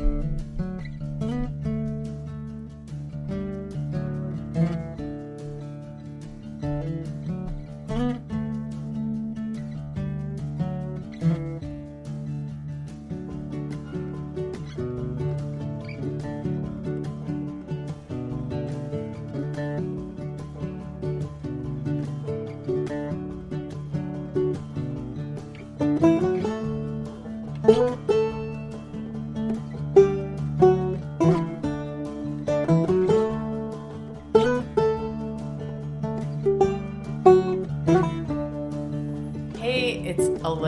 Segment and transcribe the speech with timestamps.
[0.00, 0.69] Hey,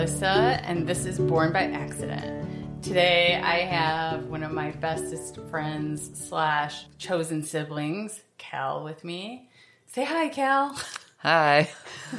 [0.02, 2.82] and this is Born by Accident.
[2.82, 9.48] Today, I have one of my bestest friends slash chosen siblings, Cal, with me.
[9.86, 10.76] Say hi, Cal.
[11.18, 11.70] Hi.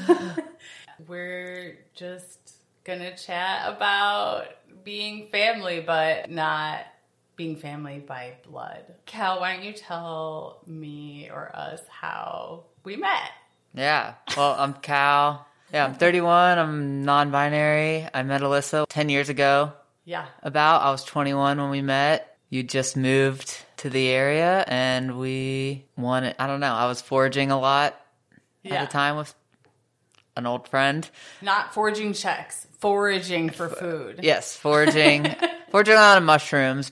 [1.09, 2.53] We're just
[2.85, 4.45] gonna chat about
[4.85, 6.85] being family, but not
[7.35, 8.85] being family by blood.
[9.05, 13.31] Cal, why don't you tell me or us how we met?
[13.73, 14.13] Yeah.
[14.37, 15.47] Well, I'm Cal.
[15.73, 16.59] Yeah, I'm 31.
[16.59, 18.07] I'm non binary.
[18.13, 19.73] I met Alyssa 10 years ago.
[20.05, 20.25] Yeah.
[20.43, 20.83] About.
[20.83, 22.37] I was 21 when we met.
[22.49, 27.49] You just moved to the area and we wanted, I don't know, I was foraging
[27.49, 27.99] a lot
[28.61, 28.75] Yeah.
[28.75, 29.33] at the time with
[30.37, 31.09] an old friend.
[31.41, 34.19] Not forging checks, foraging for food.
[34.21, 35.35] Yes, foraging,
[35.71, 36.91] foraging a lot of mushrooms.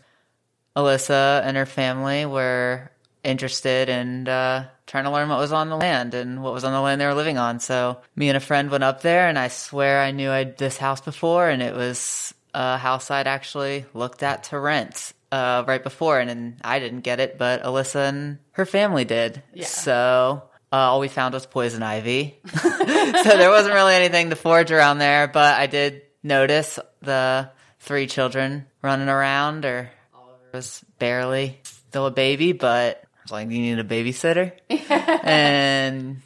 [0.76, 2.90] Alyssa and her family were
[3.24, 6.74] interested in uh, trying to learn what was on the land and what was on
[6.74, 7.62] the land they were living on.
[7.62, 10.76] So me and a friend went up there, and I swear I knew I'd this
[10.76, 15.82] house before, and it was a house I'd actually looked at to rent uh, right
[15.82, 19.42] before, and, and I didn't get it, but Alyssa and her family did.
[19.54, 19.66] Yeah.
[19.66, 20.44] So.
[20.74, 22.40] Uh, all we found was poison ivy.
[22.62, 27.50] so there wasn't really anything to forage around there, but I did notice the
[27.82, 33.50] three children running around, or Oliver was barely still a baby, but I was like,
[33.50, 34.52] you need a babysitter?
[35.24, 36.22] and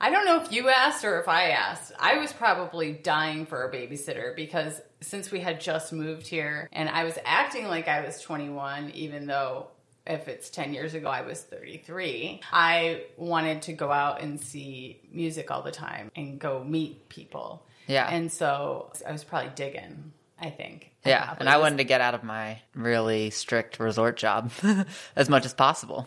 [0.00, 1.92] I don't know if you asked or if I asked.
[1.98, 6.88] I was probably dying for a babysitter because since we had just moved here and
[6.88, 9.68] I was acting like I was 21, even though
[10.06, 15.00] if it's 10 years ago, I was 33, I wanted to go out and see
[15.12, 17.64] music all the time and go meet people.
[17.86, 18.08] Yeah.
[18.10, 20.90] And so I was probably digging, I think.
[21.04, 24.50] yeah, and I was- wanted to get out of my really strict resort job
[25.16, 26.06] as much as possible.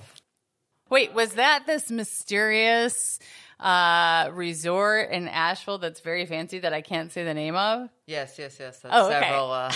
[0.94, 3.18] Wait, was that this mysterious
[3.60, 7.90] uh, resort in Asheville that's very fancy that I can't say the name of?
[8.06, 8.80] Yes, yes, yes.
[8.80, 9.20] That's Oh, okay.
[9.22, 9.74] several uh,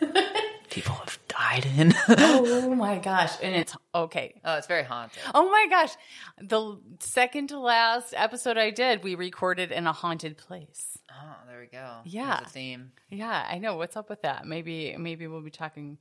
[0.70, 1.92] people have died in.
[2.08, 3.32] Oh my gosh.
[3.42, 4.40] And it's okay.
[4.42, 5.22] oh, it's very haunted.
[5.34, 5.94] Oh my gosh.
[6.40, 10.98] The second to last episode I did, we recorded in a haunted place.
[11.10, 11.98] Oh, there we go.
[12.04, 12.36] Yeah.
[12.36, 12.92] There's a theme.
[13.10, 13.76] Yeah, I know.
[13.76, 14.46] What's up with that?
[14.46, 15.98] Maybe maybe we'll be talking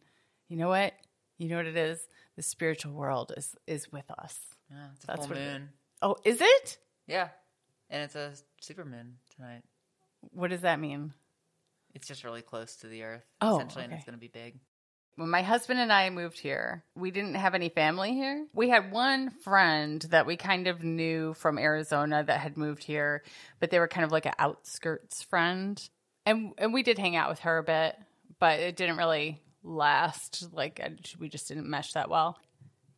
[0.48, 0.94] you know what?
[1.38, 2.00] You know what it is?
[2.38, 4.40] The spiritual world is is with us.
[4.72, 5.70] Yeah, it's a That's full what moon.
[6.02, 6.78] Oh, is it?
[7.08, 7.30] Yeah,
[7.90, 9.62] and it's a super moon tonight.
[10.32, 11.14] What does that mean?
[11.94, 13.98] It's just really close to the Earth, Oh, essentially, and okay.
[13.98, 14.56] it's going to be big.
[15.16, 18.48] When my husband and I moved here, we didn't have any family here.
[18.56, 23.22] We had one friend that we kind of knew from Arizona that had moved here,
[23.60, 25.80] but they were kind of like an outskirts friend.
[26.26, 27.96] And and we did hang out with her a bit,
[28.40, 30.48] but it didn't really last.
[30.52, 32.40] Like I- we just didn't mesh that well.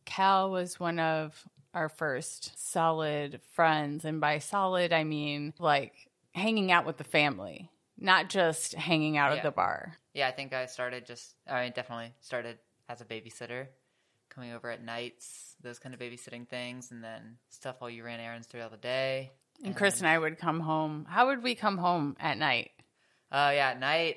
[0.06, 5.92] Cal was one of our first solid friends, and by solid I mean like
[6.32, 9.98] hanging out with the family, not just hanging out at the bar.
[10.14, 12.56] Yeah, I think I started just, I definitely started
[12.88, 13.66] as a babysitter,
[14.30, 18.20] coming over at nights, those kind of babysitting things, and then stuff while you ran
[18.20, 19.32] errands throughout the day.
[19.62, 21.06] And Chris and I would come home.
[21.08, 22.70] How would we come home at night?
[23.30, 24.16] Oh, yeah, at night,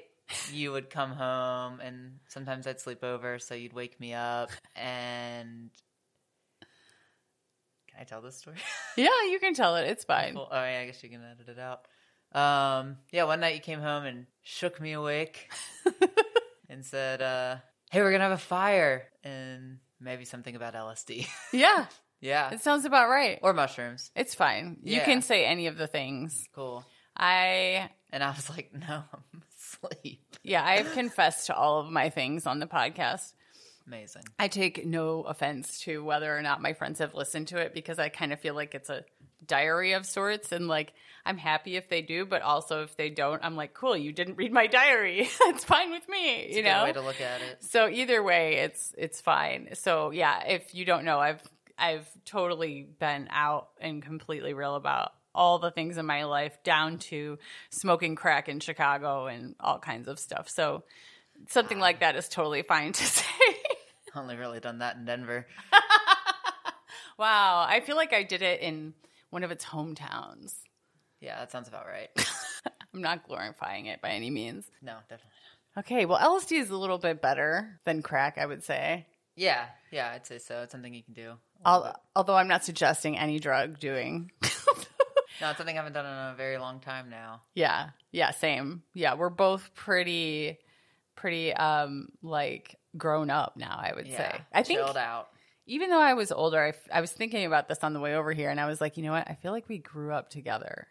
[0.54, 5.72] you would come home, and sometimes I'd sleep over, so you'd wake me up, and.
[8.00, 8.56] I tell this story?
[8.98, 9.88] Yeah, you can tell it.
[9.88, 10.34] It's fine.
[10.34, 10.48] Cool.
[10.50, 11.86] Oh, yeah, I guess you can edit it out.
[12.32, 15.52] Um, yeah, one night you came home and shook me awake
[16.70, 17.58] and said, uh,
[17.92, 21.86] "Hey, we're gonna have a fire and maybe something about LSD." Yeah,
[22.22, 23.40] yeah, it sounds about right.
[23.42, 24.12] or mushrooms.
[24.16, 24.78] It's fine.
[24.84, 26.44] You can say any of the things.
[26.54, 26.86] Cool.
[27.18, 32.10] I And I was like, "No, I'm asleep." yeah, I've confessed to all of my
[32.10, 33.34] things on the podcast.
[33.90, 34.22] Amazing.
[34.38, 37.98] I take no offense to whether or not my friends have listened to it because
[37.98, 39.04] I kind of feel like it's a
[39.48, 40.94] diary of sorts and like
[41.26, 44.36] I'm happy if they do, but also if they don't, I'm like, cool, you didn't
[44.38, 45.28] read my diary.
[45.46, 46.84] That's fine with me, It's you know.
[46.84, 47.64] way to look at it.
[47.64, 49.70] So either way, it's it's fine.
[49.74, 51.42] So yeah, if you don't know, I've
[51.78, 56.98] I've totally been out and completely real about all the things in my life, down
[57.00, 57.40] to
[57.72, 60.48] smoking crack in Chicago and all kinds of stuff.
[60.50, 60.84] So
[61.48, 63.24] something like that is totally fine to say.
[64.16, 65.46] Only really done that in Denver.
[67.18, 67.66] wow.
[67.68, 68.94] I feel like I did it in
[69.30, 70.56] one of its hometowns.
[71.22, 72.10] Yeah, that sounds about right.
[72.94, 74.66] I'm not glorifying it by any means.
[74.82, 75.32] No, definitely.
[75.78, 79.06] Okay, well, LSD is a little bit better than crack, I would say.
[79.36, 80.64] Yeah, yeah, I'd say so.
[80.64, 81.34] It's something you can do.
[81.66, 84.32] Al- although I'm not suggesting any drug doing.
[84.42, 84.50] no,
[85.50, 87.42] it's something I haven't done in a very long time now.
[87.54, 88.84] Yeah, yeah, same.
[88.94, 90.58] Yeah, we're both pretty,
[91.20, 93.78] pretty, um, like grown up now.
[93.80, 94.42] I would Yeah, say.
[94.54, 95.30] I think chilled out.
[95.68, 98.16] even though I was older, I, f- I was thinking about this on the way
[98.16, 99.30] over here, and I was like, you know what?
[99.30, 100.88] I feel like we grew up together.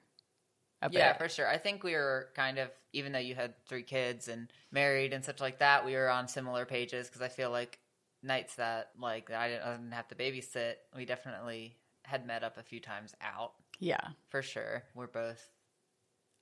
[0.91, 1.49] Yeah, for sure.
[1.49, 5.25] I think we were kind of, even though you had three kids and married and
[5.25, 7.79] such like that, we were on similar pages because I feel like
[8.23, 12.57] nights that like I didn't, I didn't have to babysit, we definitely had met up
[12.59, 14.85] a few times out yeah, for sure.
[14.95, 15.51] We're both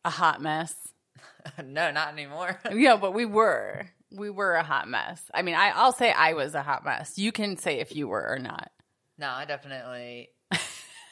[0.05, 0.75] a hot mess.
[1.64, 2.58] no, not anymore.
[2.72, 3.86] yeah, but we were.
[4.10, 5.22] We were a hot mess.
[5.34, 7.18] I mean, I, I'll say I was a hot mess.
[7.18, 8.70] You can say if you were or not.
[9.18, 10.30] no, I definitely.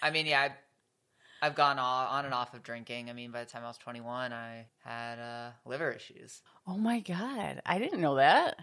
[0.02, 3.10] I mean, yeah, I, I've gone all, on and off of drinking.
[3.10, 6.40] I mean, by the time I was 21, I had uh, liver issues.
[6.66, 8.56] Oh my god, I didn't know that.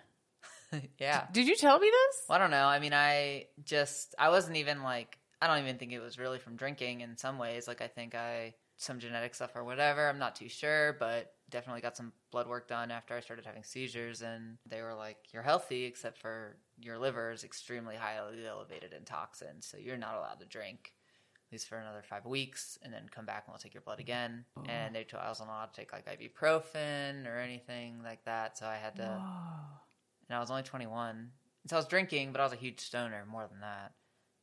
[1.00, 1.26] yeah.
[1.32, 2.24] Did you tell me this?
[2.28, 2.66] Well, I don't know.
[2.66, 6.40] I mean, I just I wasn't even like I don't even think it was really
[6.40, 7.68] from drinking in some ways.
[7.68, 10.10] Like I think I some genetic stuff or whatever.
[10.10, 13.64] I'm not too sure, but definitely got some blood work done after I started having
[13.64, 18.94] seizures and they were like you're healthy except for your liver is extremely highly elevated
[18.94, 20.94] in toxins, so you're not allowed to drink
[21.48, 24.00] at least for another 5 weeks and then come back and we'll take your blood
[24.00, 24.46] again.
[24.68, 28.66] And they told I wasn't allowed to take like ibuprofen or anything like that, so
[28.66, 29.22] I had to
[30.30, 31.32] and I was only 21.
[31.68, 33.92] So I was drinking, but I was a huge stoner more than that.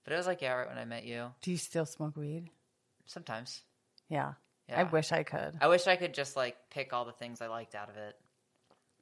[0.05, 1.32] But it was like, yeah, right when I met you.
[1.41, 2.50] Do you still smoke weed?
[3.06, 3.62] Sometimes.
[4.08, 4.32] Yeah.
[4.69, 4.81] Yeah.
[4.81, 5.56] I wish I could.
[5.60, 8.16] I wish I could just like pick all the things I liked out of it.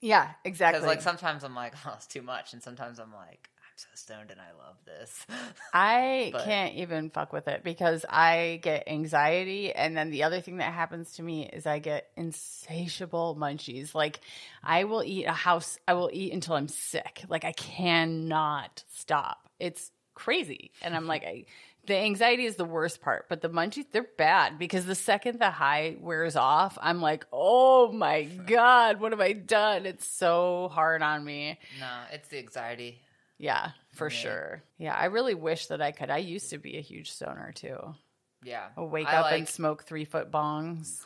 [0.01, 0.79] Yeah, exactly.
[0.81, 2.53] Because like sometimes I'm like, oh, it's too much.
[2.53, 5.27] And sometimes I'm like, I'm so stoned and I love this.
[5.75, 9.73] I But- can't even fuck with it because I get anxiety.
[9.73, 13.95] And then the other thing that happens to me is I get insatiable munchies.
[13.95, 14.21] Like,
[14.63, 17.25] I will eat a house, I will eat until I'm sick.
[17.29, 19.49] Like, I cannot stop.
[19.59, 20.71] It's crazy.
[20.83, 21.45] And I'm like, I,
[21.87, 25.51] the anxiety is the worst part, but the munchies, they're bad because the second the
[25.51, 29.87] high wears off, I'm like, oh my God, what have I done?
[29.87, 31.59] It's so hard on me.
[31.81, 33.01] no, it's the anxiety.
[33.39, 34.17] Yeah, for Yeah.
[34.19, 34.63] sure.
[34.79, 36.11] Yeah, I really wish that I could.
[36.11, 37.95] I used to be a huge stoner too.
[38.43, 38.69] Yeah.
[38.77, 41.03] I'll wake I up like, and smoke three foot bongs.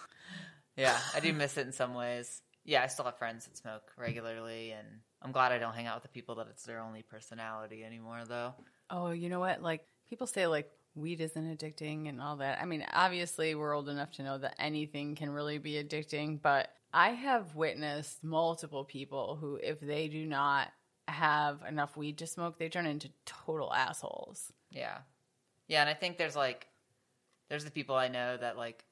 [0.76, 2.41] Yeah, I do miss it in some ways.
[2.65, 4.87] Yeah, I still have friends that smoke regularly, and
[5.23, 8.21] I'm glad I don't hang out with the people that it's their only personality anymore,
[8.29, 8.55] though.
[8.91, 9.62] Oh, you know what?
[9.62, 12.61] Like people say, like weed isn't addicting and all that.
[12.61, 16.43] I mean, obviously, we're old enough to know that anything can really be addicting.
[16.43, 20.69] But I have witnessed multiple people who, if they do not
[21.09, 24.53] have enough weed to smoke, they turn into total assholes.
[24.71, 24.99] Yeah.
[25.69, 26.67] Yeah, and I think there's like
[27.49, 28.85] there's the people I know that like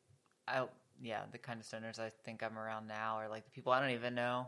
[0.46, 0.66] I
[1.02, 3.80] yeah, the kind of stoners I think I'm around now are like the people I
[3.80, 4.46] don't even know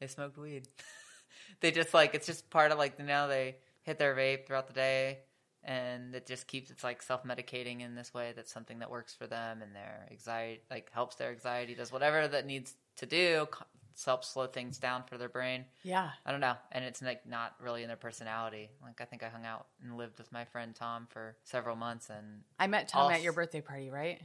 [0.00, 0.66] they smoked weed.
[1.60, 4.72] they just like it's just part of like know they hit their vape throughout the
[4.72, 5.18] day
[5.64, 9.26] and it just keeps it's like self-medicating in this way that's something that works for
[9.26, 13.46] them and their anxiety like helps their anxiety does whatever that needs to do
[14.06, 16.08] helps slow things down for their brain Yeah.
[16.24, 18.70] I don't know, and it's like not really in their personality.
[18.82, 22.08] Like I think I hung out and lived with my friend Tom for several months,
[22.08, 24.18] and I met Tom All at your birthday party, right?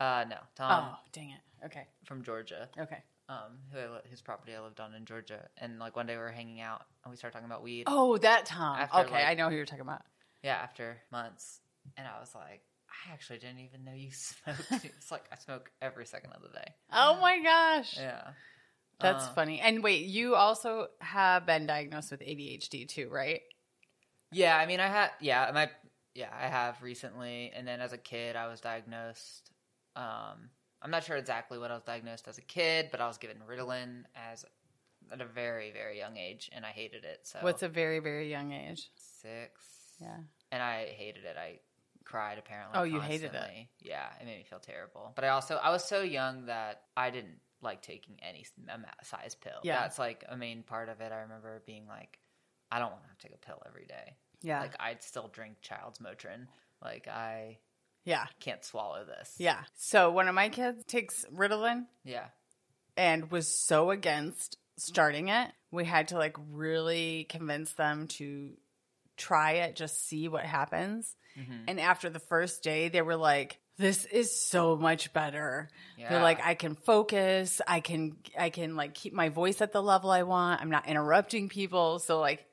[0.00, 1.64] uh, no, Tom oh, dang it.
[1.66, 1.86] Okay.
[2.04, 3.02] from Georgia, Okay.
[3.30, 6.20] um, who I, whose property I lived on in Georgia, and like one day we
[6.22, 7.84] were hanging out and we started talking about weed.
[7.86, 8.76] Oh, that Tom.
[8.78, 10.02] After, okay, like- I know who you're talking about.
[10.44, 11.60] Yeah, after months,
[11.96, 12.60] and I was like,
[12.90, 14.84] I actually didn't even know you smoked.
[14.84, 16.74] it's like I smoke every second of the day.
[16.92, 17.96] Oh my gosh.
[17.96, 18.28] Yeah,
[19.00, 19.60] That's Uh, funny.
[19.60, 23.40] And wait, you also have been diagnosed with ADHD too, right?
[24.32, 25.70] Yeah, I mean, I had yeah, my
[26.14, 29.50] yeah, I have recently, and then as a kid, I was diagnosed.
[29.96, 30.50] Um,
[30.82, 33.38] I'm not sure exactly what I was diagnosed as a kid, but I was given
[33.48, 34.44] Ritalin as
[35.10, 37.20] at a very very young age, and I hated it.
[37.22, 38.90] So What's a very, very young age?
[38.96, 39.94] six?
[40.00, 40.18] Yeah.
[40.52, 41.36] And I hated it.
[41.38, 41.60] I
[42.04, 42.78] cried apparently.
[42.78, 43.66] Oh, you hated it.
[43.80, 45.12] Yeah, it made me feel terrible.
[45.14, 48.44] But I also I was so young that I didn't like taking any
[49.02, 49.60] size pill.
[49.62, 49.80] Yeah.
[49.80, 51.10] that's like a main part of it.
[51.12, 52.18] I remember being like,
[52.70, 54.16] I don't want to have to take a pill every day.
[54.42, 54.60] Yeah.
[54.60, 56.46] Like I'd still drink child's Motrin.
[56.82, 57.58] Like I
[58.04, 58.26] yeah.
[58.40, 59.34] can't swallow this.
[59.38, 59.60] Yeah.
[59.76, 62.26] So one of my kids takes Ritalin Yeah.
[62.96, 65.50] and was so against starting it.
[65.70, 68.50] We had to like really convince them to
[69.16, 71.14] try it, just see what happens.
[71.38, 71.64] Mhm.
[71.68, 75.68] And after the first day, they were like, this is so much better.
[75.98, 76.10] Yeah.
[76.10, 77.60] They're like, I can focus.
[77.66, 80.60] I can, I can like keep my voice at the level I want.
[80.60, 81.98] I'm not interrupting people.
[81.98, 82.46] So like,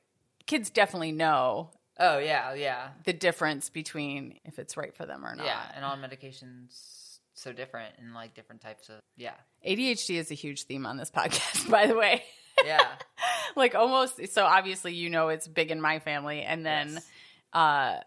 [0.46, 5.36] kids definitely know Oh yeah, yeah, the difference between if it's right for them or
[5.36, 5.46] not.
[5.46, 5.60] yeah.
[5.76, 7.01] And all medications
[7.34, 9.34] so different and like different types of yeah,
[9.66, 12.22] ADHD is a huge theme on this podcast, by the way.
[12.64, 12.86] yeah.
[13.56, 17.08] like almost so obviously you know it's big in my family and then Yes.
[17.52, 18.00] uh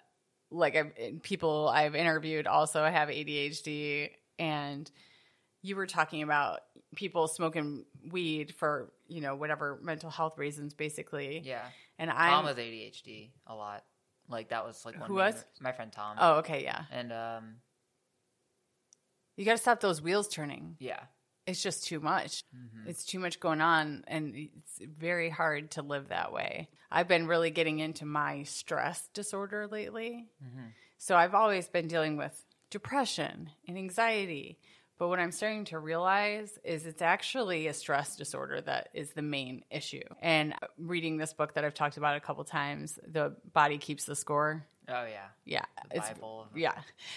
[0.52, 4.90] like I've, people I've interviewed also have ADHD and
[5.62, 6.62] you were talking about
[6.96, 11.66] people smoking weed for you know whatever mental health reasons basically yeah.
[12.00, 13.84] and I'm was ADHD a lot.
[14.30, 15.44] Like that was like one Who was?
[15.60, 16.18] my friend Tom.
[16.20, 17.56] oh okay yeah and um,
[19.36, 21.00] you got to stop those wheels turning yeah,
[21.46, 22.44] it's just too much.
[22.56, 22.90] Mm-hmm.
[22.90, 26.70] It's too much going on, and it's very hard to live that way.
[26.92, 30.28] I've been really getting into my stress disorder lately.
[30.44, 30.68] Mm-hmm.
[30.98, 34.60] So I've always been dealing with depression and anxiety.
[34.98, 39.22] But what I'm starting to realize is it's actually a stress disorder that is the
[39.22, 40.04] main issue.
[40.22, 44.16] And reading this book that I've talked about a couple times, The Body Keeps the
[44.16, 45.28] Score, oh yeah.
[45.46, 46.74] yeah, The it's Bible yeah.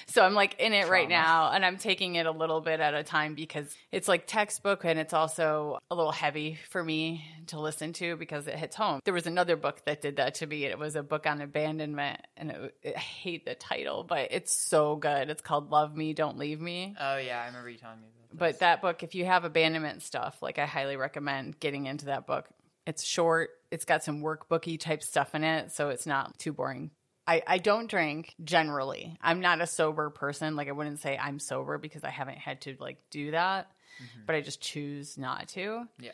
[0.07, 2.95] So I'm like in it right now, and I'm taking it a little bit at
[2.95, 7.61] a time because it's like textbook, and it's also a little heavy for me to
[7.61, 9.01] listen to because it hits home.
[9.05, 10.65] There was another book that did that to me.
[10.65, 14.53] It was a book on abandonment, and it, it, I hate the title, but it's
[14.53, 15.31] so good.
[15.31, 18.39] It's called "Love Me, Don't Leave Me." Oh yeah, I remember you telling me about
[18.39, 22.27] But that book, if you have abandonment stuff, like I highly recommend getting into that
[22.27, 22.49] book.
[22.87, 26.91] It's short, it's got some workbooky type stuff in it, so it's not too boring.
[27.29, 29.19] I, I don't drink generally.
[29.21, 30.57] I'm not a sober person.
[30.57, 33.71] Like I wouldn't say I'm sober because I haven't had to like do that,
[34.03, 34.21] mm-hmm.
[34.27, 35.87] but I just choose not to.
[36.01, 36.13] yeah,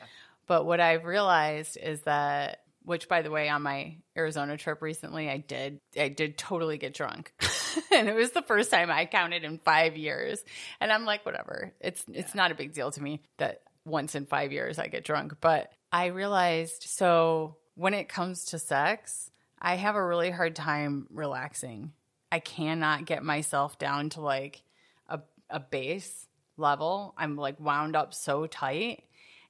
[0.49, 5.30] But what I've realized is that, which by the way, on my Arizona trip recently,
[5.30, 7.33] I did, I did totally get drunk,
[7.92, 10.44] and it was the first time I counted in five years.
[10.80, 14.26] And I'm like, whatever, it's it's not a big deal to me that once in
[14.26, 15.35] five years I get drunk.
[15.40, 19.30] But I realized so when it comes to sex,
[19.64, 21.92] I have a really hard time relaxing.
[22.30, 24.62] I cannot get myself down to like
[25.09, 26.28] a a base
[26.59, 27.14] level.
[27.16, 29.04] I'm like wound up so tight.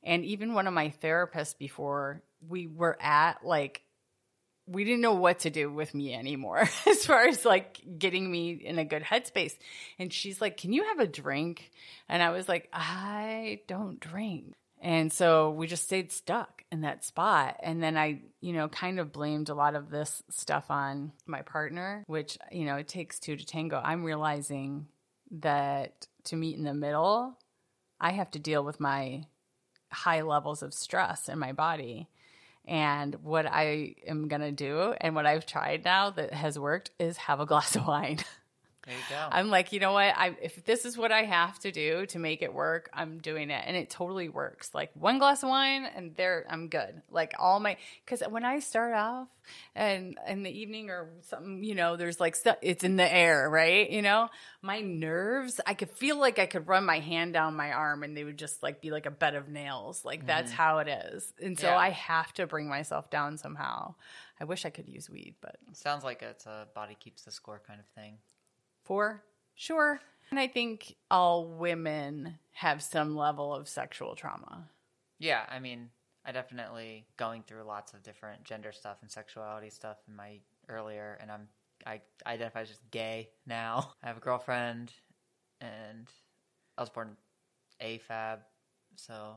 [0.05, 3.83] And even one of my therapists before, we were at like,
[4.69, 8.53] we didn't know what to do with me anymore as far as like getting me
[8.53, 9.59] in a good headspace.
[9.99, 11.73] And she's like, Can you have a drink?
[12.09, 14.55] And I was like, I don't drink.
[14.81, 17.57] And so we just stayed stuck in that spot.
[17.63, 21.43] And then I, you know, kind of blamed a lot of this stuff on my
[21.43, 23.81] partner, which, you know, it takes two to tango.
[23.83, 24.87] I'm realizing
[25.31, 27.39] that to meet in the middle,
[28.01, 29.25] I have to deal with my
[29.93, 32.09] high levels of stress in my body.
[32.67, 36.91] And what I am going to do and what I've tried now that has worked
[36.99, 38.19] is have a glass of wine.
[38.87, 39.29] there you go.
[39.31, 40.15] I'm like, you know what?
[40.17, 43.51] I if this is what I have to do to make it work, I'm doing
[43.51, 44.71] it, and it totally works.
[44.75, 47.03] Like one glass of wine, and there I'm good.
[47.11, 49.29] Like all my because when I start off
[49.75, 52.57] and in the evening or something, you know, there's like stuff.
[52.61, 53.89] It's in the air, right?
[53.89, 54.29] You know,
[54.61, 55.61] my nerves.
[55.67, 58.39] I could feel like I could run my hand down my arm, and they would
[58.39, 60.05] just like be like a bed of nails.
[60.05, 60.63] Like that's mm-hmm.
[60.63, 61.79] how it is, and so Yeah.
[61.79, 63.95] I have to bring myself down somehow.
[64.41, 67.63] I wish I could use weed, but Sounds like it's a body keeps the score
[67.67, 68.19] kind of thing.
[68.85, 69.23] Four?
[69.55, 70.01] Sure.
[70.31, 74.69] And I think all women have some level of sexual trauma.
[75.19, 75.91] Yeah, I mean,
[76.25, 80.39] I definitely going through lots of different gender stuff and sexuality stuff in my
[80.69, 81.49] earlier, and I'm
[81.87, 83.93] I identify as just gay now.
[84.03, 84.93] I have a girlfriend,
[85.61, 86.09] and
[86.79, 87.17] I was born
[87.83, 88.39] AFAB,
[88.97, 89.37] so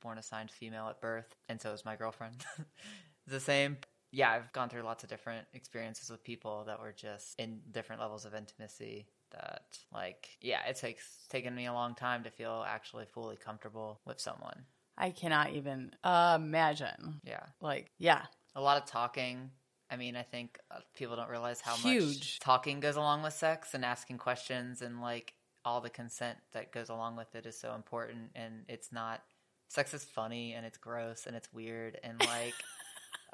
[0.00, 2.44] born assigned female at birth, and so is my girlfriend.
[3.26, 3.78] the same.
[4.14, 8.00] Yeah, I've gone through lots of different experiences with people that were just in different
[8.00, 9.06] levels of intimacy.
[9.32, 14.00] That like, yeah, it takes taken me a long time to feel actually fully comfortable
[14.06, 14.64] with someone.
[14.96, 17.20] I cannot even imagine.
[17.24, 17.44] Yeah.
[17.60, 19.50] Like, yeah, A lot of talking.
[19.90, 23.74] I mean, I think uh, people don't realize how much talking goes along with sex
[23.74, 27.74] and asking questions and like all the consent that goes along with it is so
[27.74, 28.30] important.
[28.36, 29.22] And it's not,
[29.68, 32.54] sex is funny and it's gross and it's weird and like,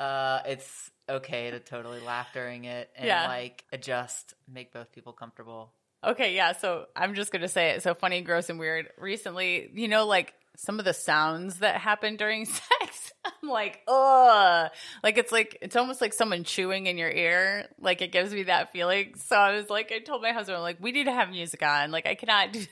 [0.01, 3.27] uh, it's okay to totally laugh during it and Yeah.
[3.29, 5.73] like adjust, make both people comfortable.
[6.03, 6.53] Okay, yeah.
[6.53, 7.83] So I'm just going to say it.
[7.83, 8.89] So funny, gross, and weird.
[8.99, 14.71] Recently, you know, like some of the sounds that happen during sex, I'm like, ugh.
[15.03, 17.67] Like it's like, it's almost like someone chewing in your ear.
[17.79, 19.15] Like it gives me that feeling.
[19.17, 21.91] So I was like, I told my husband, like, we need to have music on.
[21.91, 22.65] Like I cannot do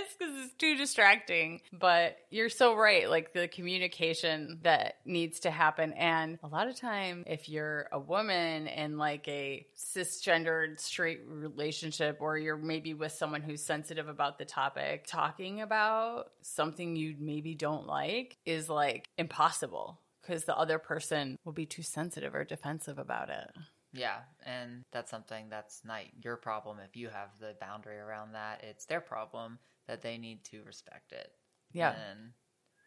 [0.00, 1.60] this because it's too distracting.
[1.72, 3.08] But you're so right.
[3.08, 5.92] Like the communication that needs to happen.
[5.94, 12.18] And a lot of time, if you're a woman in like a cisgendered straight relationship,
[12.20, 17.54] or you're maybe with someone who's sensitive about the topic, talking about something you maybe
[17.54, 22.98] don't like is like impossible because the other person will be too sensitive or defensive
[22.98, 23.50] about it.
[23.92, 28.62] Yeah, and that's something that's not your problem if you have the boundary around that.
[28.62, 31.32] It's their problem that they need to respect it.
[31.72, 31.90] Yeah.
[32.10, 32.32] And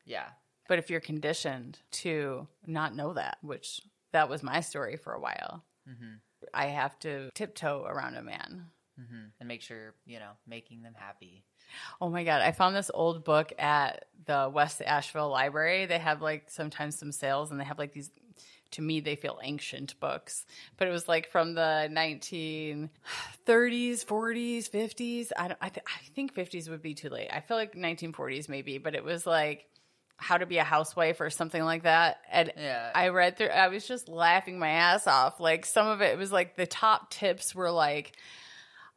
[0.06, 0.28] yeah.
[0.68, 3.82] But if you're conditioned to not know that, which
[4.12, 6.16] that was my story for a while, Mm-hmm.
[6.54, 8.68] I have to tiptoe around a man.
[9.00, 9.26] Mm-hmm.
[9.40, 11.44] And make sure, you know, making them happy.
[12.00, 12.44] Oh my God.
[12.44, 15.88] I found this old book at the West Asheville Library.
[15.88, 18.12] They have like sometimes some sales and they have like these,
[18.74, 20.46] to me, they feel ancient books,
[20.78, 22.90] but it was like from the 1930s,
[24.06, 25.28] 40s, 50s.
[25.38, 27.30] I, don't, I, th- I think 50s would be too late.
[27.32, 29.66] I feel like 1940s maybe, but it was like
[30.18, 32.18] how to be a housewife or something like that.
[32.32, 32.92] And Yeah.
[32.94, 35.40] I read through, I was just laughing my ass off.
[35.40, 38.16] Like some of it was like the top tips were like,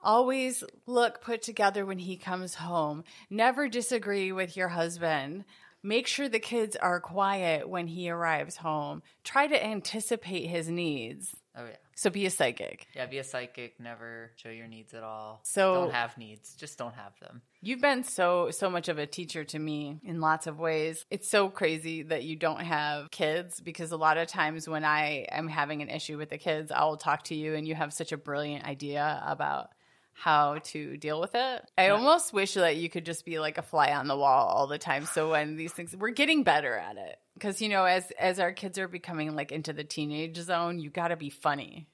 [0.02, 3.02] always look put together when he comes home.
[3.30, 5.44] Never disagree with your husband.
[5.86, 9.04] Make sure the kids are quiet when he arrives home.
[9.22, 11.32] Try to anticipate his needs.
[11.56, 11.76] Oh, yeah.
[11.94, 12.88] So be a psychic.
[12.92, 13.78] Yeah, be a psychic.
[13.78, 15.40] Never show your needs at all.
[15.44, 16.56] So- don't have needs.
[16.56, 17.40] Just don't have them.
[17.62, 21.06] You've been so so much of a teacher to me in lots of ways.
[21.08, 25.26] It's so crazy that you don't have kids because a lot of times when I
[25.30, 27.92] am having an issue with the kids, I will talk to you and you have
[27.92, 29.70] such a brilliant idea about
[30.18, 31.70] how to deal with it.
[31.76, 34.66] I almost wish that you could just be like a fly on the wall all
[34.66, 35.04] the time.
[35.04, 37.18] So when these things we're getting better at it.
[37.38, 40.88] Cuz you know as as our kids are becoming like into the teenage zone, you
[40.90, 41.86] got to be funny.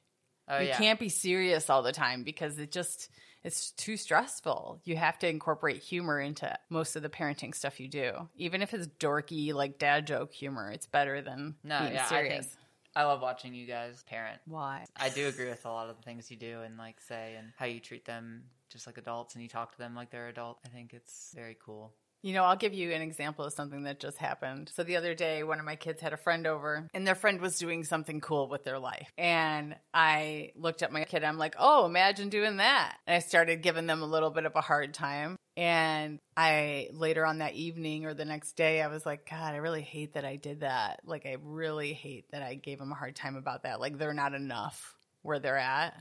[0.48, 0.78] Oh, you yeah.
[0.78, 3.10] can't be serious all the time because it just
[3.42, 4.80] it's too stressful.
[4.84, 8.28] You have to incorporate humor into most of the parenting stuff you do.
[8.36, 12.56] Even if it's dorky like dad joke humor, it's better than No, being yeah, serious.
[12.94, 14.40] I love watching you guys parent.
[14.46, 14.84] Why?
[14.96, 17.52] I do agree with a lot of the things you do and like say and
[17.56, 20.58] how you treat them just like adults and you talk to them like they're adult.
[20.64, 21.92] I think it's very cool.
[22.25, 24.70] You know, I'll give you an example of something that just happened.
[24.72, 27.40] So the other day, one of my kids had a friend over, and their friend
[27.40, 29.11] was doing something cool with their life.
[29.18, 32.96] And I looked at my kid, I'm like, oh, imagine doing that.
[33.09, 35.37] And I started giving them a little bit of a hard time.
[35.56, 39.58] And I later on that evening or the next day, I was like, God, I
[39.58, 41.00] really hate that I did that.
[41.04, 43.80] Like, I really hate that I gave them a hard time about that.
[43.80, 45.94] Like, they're not enough where they're at.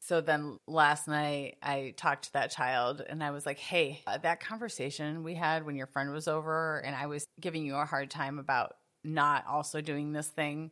[0.00, 4.18] So then last night I talked to that child and I was like, hey, uh,
[4.18, 7.84] that conversation we had when your friend was over and I was giving you a
[7.84, 8.74] hard time about
[9.04, 10.70] not also doing this thing.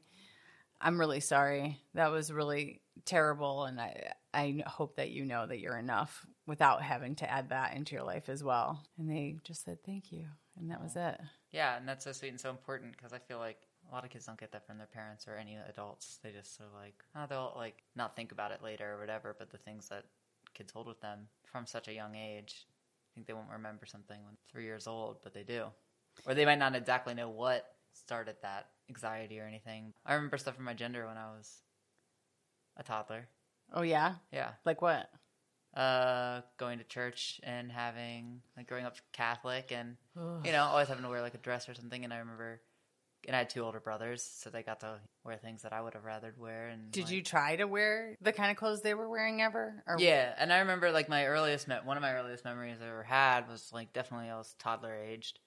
[0.80, 1.80] I'm really sorry.
[1.94, 3.64] That was really terrible.
[3.64, 7.74] And I, I hope that you know that you're enough without having to add that
[7.74, 8.82] into your life as well.
[8.98, 10.24] And they just said, thank you.
[10.58, 11.20] And that was it.
[11.52, 13.58] Yeah, and that's so sweet and so important because I feel like
[13.90, 16.18] a lot of kids don't get that from their parents or any adults.
[16.22, 19.34] They just so like, oh, they'll like not think about it later or whatever.
[19.38, 20.04] But the things that
[20.54, 24.18] kids hold with them from such a young age, I think they won't remember something
[24.24, 25.66] when three years old, but they do,
[26.26, 29.92] or they might not exactly know what started that anxiety or anything.
[30.04, 31.62] I remember stuff from my gender when I was
[32.76, 33.28] a toddler.
[33.72, 34.14] Oh, yeah?
[34.32, 35.10] Yeah, Like what?
[35.76, 39.96] Uh, going to church and having like growing up Catholic and
[40.44, 42.02] you know always having to wear like a dress or something.
[42.04, 42.60] And I remember,
[43.26, 45.92] and I had two older brothers, so they got to wear things that I would
[45.94, 46.68] have rather wear.
[46.68, 49.82] And Did like- you try to wear the kind of clothes they were wearing ever?
[49.86, 52.88] Or Yeah, and I remember like my earliest me- one of my earliest memories I
[52.88, 55.40] ever had was like definitely I was toddler aged,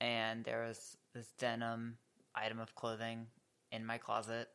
[0.00, 1.98] and there was this denim
[2.34, 3.26] item of clothing
[3.72, 4.48] in my closet,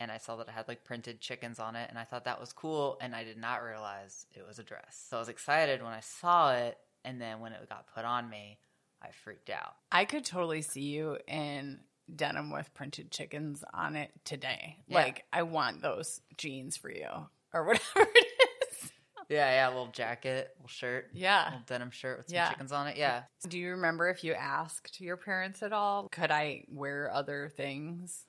[0.00, 2.40] and I saw that it had like printed chickens on it, and I thought that
[2.40, 5.06] was cool, and I did not realize it was a dress.
[5.10, 8.28] So I was excited when I saw it, and then when it got put on
[8.28, 8.58] me,
[9.02, 9.74] I freaked out.
[9.92, 11.80] I could totally see you in
[12.14, 14.78] denim with printed chickens on it today.
[14.88, 14.98] Yeah.
[14.98, 17.06] Like, I want those jeans for you
[17.52, 18.26] or whatever it
[18.72, 18.90] is.
[19.28, 21.44] Yeah, yeah, a little jacket, little shirt, Yeah.
[21.44, 22.48] little denim shirt with some Yeah.
[22.48, 22.96] chickens on it.
[22.96, 26.08] Yeah, Do you remember if you asked your parents at all?
[26.08, 28.24] Could I wear other things?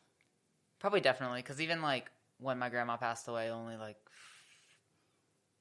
[0.79, 3.97] Probably definitely because even like when my grandma passed away, only like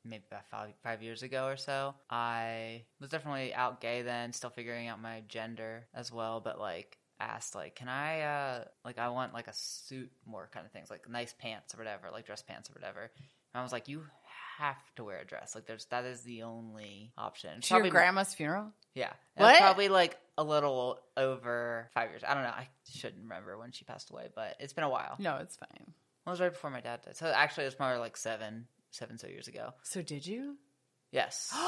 [0.05, 4.51] maybe about five, five years ago or so, I was definitely out gay then, still
[4.51, 9.09] figuring out my gender as well, but like asked like can i uh like i
[9.09, 12.43] want like a suit more kind of things like nice pants or whatever like dress
[12.43, 13.11] pants or whatever and
[13.57, 14.05] i was like you
[14.57, 18.35] have to wear a dress like there's that is the only option To your grandma's
[18.35, 18.71] funeral?
[18.95, 19.59] yeah What?
[19.59, 23.85] probably like a little over five years i don't know i shouldn't remember when she
[23.85, 25.69] passed away but it's been a while No, it's fine.
[26.27, 27.17] it was right before my dad died.
[27.17, 29.73] So actually, it was probably like seven, seven so years ago.
[29.83, 30.57] So, did you?
[31.13, 31.53] Yes.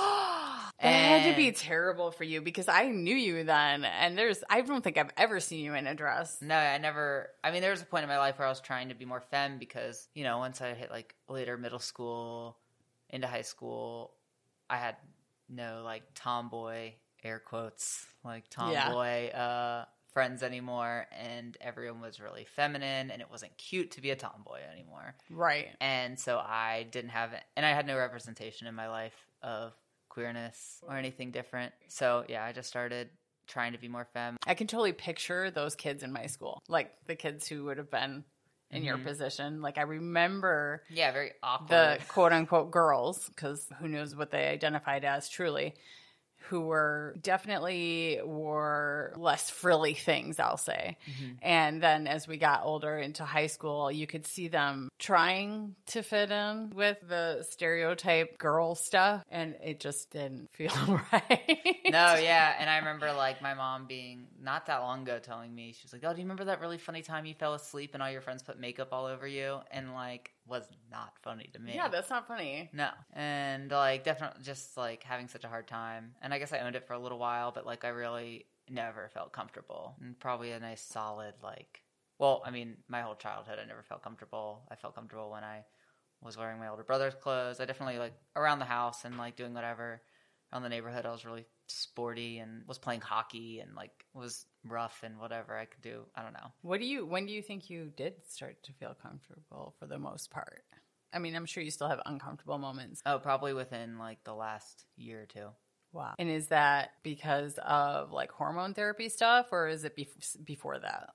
[0.83, 4.63] That had to be terrible for you because I knew you then, and there's I
[4.63, 6.39] don't think I've ever seen you in a dress.
[6.41, 7.29] no, I never.
[7.45, 9.05] I mean, there was a point in my life where I was trying to be
[9.05, 12.57] more femme because you know once I hit like later middle school
[13.11, 14.15] into high school,
[14.71, 14.97] I had
[15.51, 16.93] no like tomboy
[17.25, 18.85] air quotes like Yeah.
[18.89, 24.11] tomboy uh friends anymore, and everyone was really feminine, and it wasn't cute to be
[24.11, 25.15] a tomboy anymore.
[25.31, 25.69] Right.
[25.81, 29.73] And so I didn't have and I had no representation in my life of
[30.09, 31.73] queerness or anything different.
[31.89, 33.09] So yeah, I just started
[33.47, 34.37] trying to be more femme.
[34.47, 37.91] I can totally picture those kids in my school, like the kids who would have
[37.91, 38.25] been
[38.73, 39.61] in your position.
[39.63, 41.69] Like I remember Yeah, very awkward.
[41.69, 45.75] the quote unquote girls, because who knows what they identified as truly,
[46.49, 50.97] who were definitely wore less frilly things, I'll say.
[51.09, 51.33] Mm-hmm.
[51.43, 56.03] And then as we got older into high school, you could see them trying to
[56.03, 61.79] fit in with the stereotype girl stuff, and it just didn't feel right.
[61.87, 65.73] no, yeah, and I remember like my mom being not that long ago telling me
[65.73, 68.03] she was like, "Oh, do you remember that really funny time you fell asleep and
[68.03, 71.73] all your friends put makeup all over you?" And like was not funny to me.
[71.75, 72.69] Yeah, that's not funny.
[72.73, 72.91] No.
[73.13, 76.13] And like definitely just like having such a hard time.
[76.21, 79.09] And I guess I owned it for a little while, but like I really never
[79.15, 79.97] felt comfortable.
[80.03, 81.83] And probably a nice solid like
[82.19, 84.63] well, I mean, my whole childhood I never felt comfortable.
[84.71, 85.65] I felt comfortable when I
[86.23, 87.61] was wearing my older brother's clothes.
[87.61, 90.03] I definitely like around the house and like doing whatever
[90.53, 91.07] around the neighborhood.
[91.07, 95.65] I was really sporty and was playing hockey and like was rough and whatever I
[95.65, 96.03] could do.
[96.15, 96.53] I don't know.
[96.63, 97.07] What do you?
[97.07, 100.63] When do you think you did start to feel comfortable for the most part?
[101.13, 103.03] I mean, I'm sure you still have uncomfortable moments.
[103.05, 105.49] Oh, probably within like the last year or two.
[105.93, 106.15] Wow.
[106.19, 111.11] And is that because of like hormone therapy stuff, or is it bef- before that?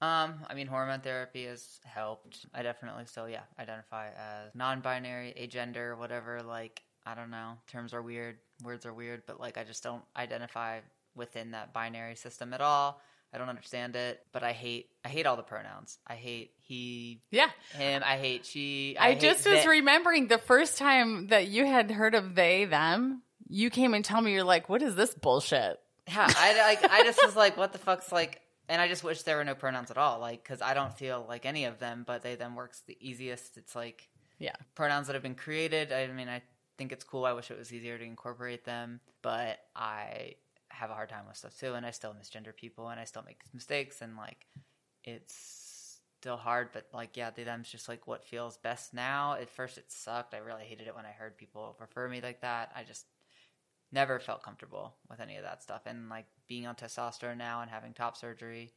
[0.00, 2.44] Um, I mean, hormone therapy has helped.
[2.52, 6.42] I definitely still, yeah, identify as non-binary, agender, whatever.
[6.42, 7.52] Like, I don't know.
[7.66, 8.36] Terms are weird.
[8.62, 10.80] Words are weird, but like, I just don't identify
[11.16, 13.00] within that binary system at all.
[13.32, 14.88] I don't understand it, but I hate.
[15.04, 15.98] I hate all the pronouns.
[16.06, 17.50] I hate he, Yeah.
[17.74, 18.02] him.
[18.04, 18.96] I hate she.
[18.98, 23.22] I, hate just was remembering the first time that you had heard of they, them,
[23.48, 25.78] you came and tell me, you're like, what is this bullshit?
[26.08, 26.90] Yeah, I like.
[26.90, 28.40] I just was like, what the fuck's like.
[28.68, 31.24] And I just wish there were no pronouns at all, like, because I don't feel
[31.28, 33.56] like any of them, but they them works the easiest.
[33.58, 34.54] It's like Yeah.
[34.74, 35.92] pronouns that have been created.
[35.92, 36.42] I mean, I
[36.78, 37.24] think it's cool.
[37.24, 40.34] I wish it was easier to incorporate them, but I
[40.78, 43.24] have a hard time with stuff too, and I still misgender people, and I still
[43.24, 44.46] make mistakes, and like
[45.04, 46.68] it's still hard.
[46.72, 49.34] But like, yeah, they them's just like what feels best now.
[49.34, 50.34] At first, it sucked.
[50.34, 52.72] I really hated it when I heard people refer me like that.
[52.74, 53.06] I just
[53.92, 57.70] never felt comfortable with any of that stuff, and like being on testosterone now and
[57.70, 58.72] having top surgery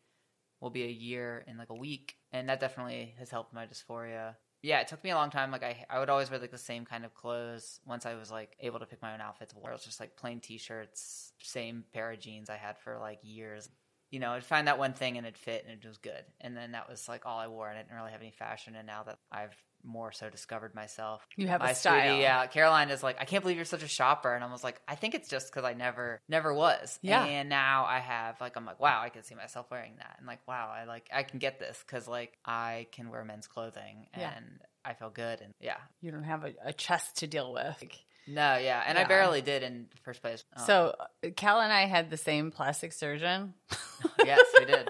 [0.61, 4.35] will be a year in like a week, and that definitely has helped my dysphoria.
[4.61, 5.51] Yeah, it took me a long time.
[5.51, 7.79] Like I, I would always wear like the same kind of clothes.
[7.85, 10.41] Once I was like able to pick my own outfits, it was just like plain
[10.41, 13.69] t-shirts, same pair of jeans I had for like years.
[14.11, 16.25] You know, I'd find that one thing and it fit and it was good.
[16.41, 18.75] And then that was like all I wore, and I didn't really have any fashion.
[18.75, 22.01] And now that I've more so discovered myself, You have a my style.
[22.09, 24.63] sweetie, yeah, Caroline is like, I can't believe you're such a shopper, and I was
[24.63, 26.99] like, I think it's just because I never, never was.
[27.01, 27.23] Yeah.
[27.25, 30.27] And now I have, like, I'm like, wow, I can see myself wearing that, and
[30.27, 34.07] like, wow, I like, I can get this because like I can wear men's clothing,
[34.17, 34.31] Yeah.
[34.35, 34.45] and
[34.85, 37.77] I feel good, and yeah, You don't have a, a chest to deal with.
[37.81, 37.95] Like,
[38.27, 39.05] no, yeah, and Yeah.
[39.05, 40.43] I barely did in the first place.
[40.55, 43.53] Oh, So uh, Cal and I had the same plastic surgeon.
[44.25, 44.89] yes, we did.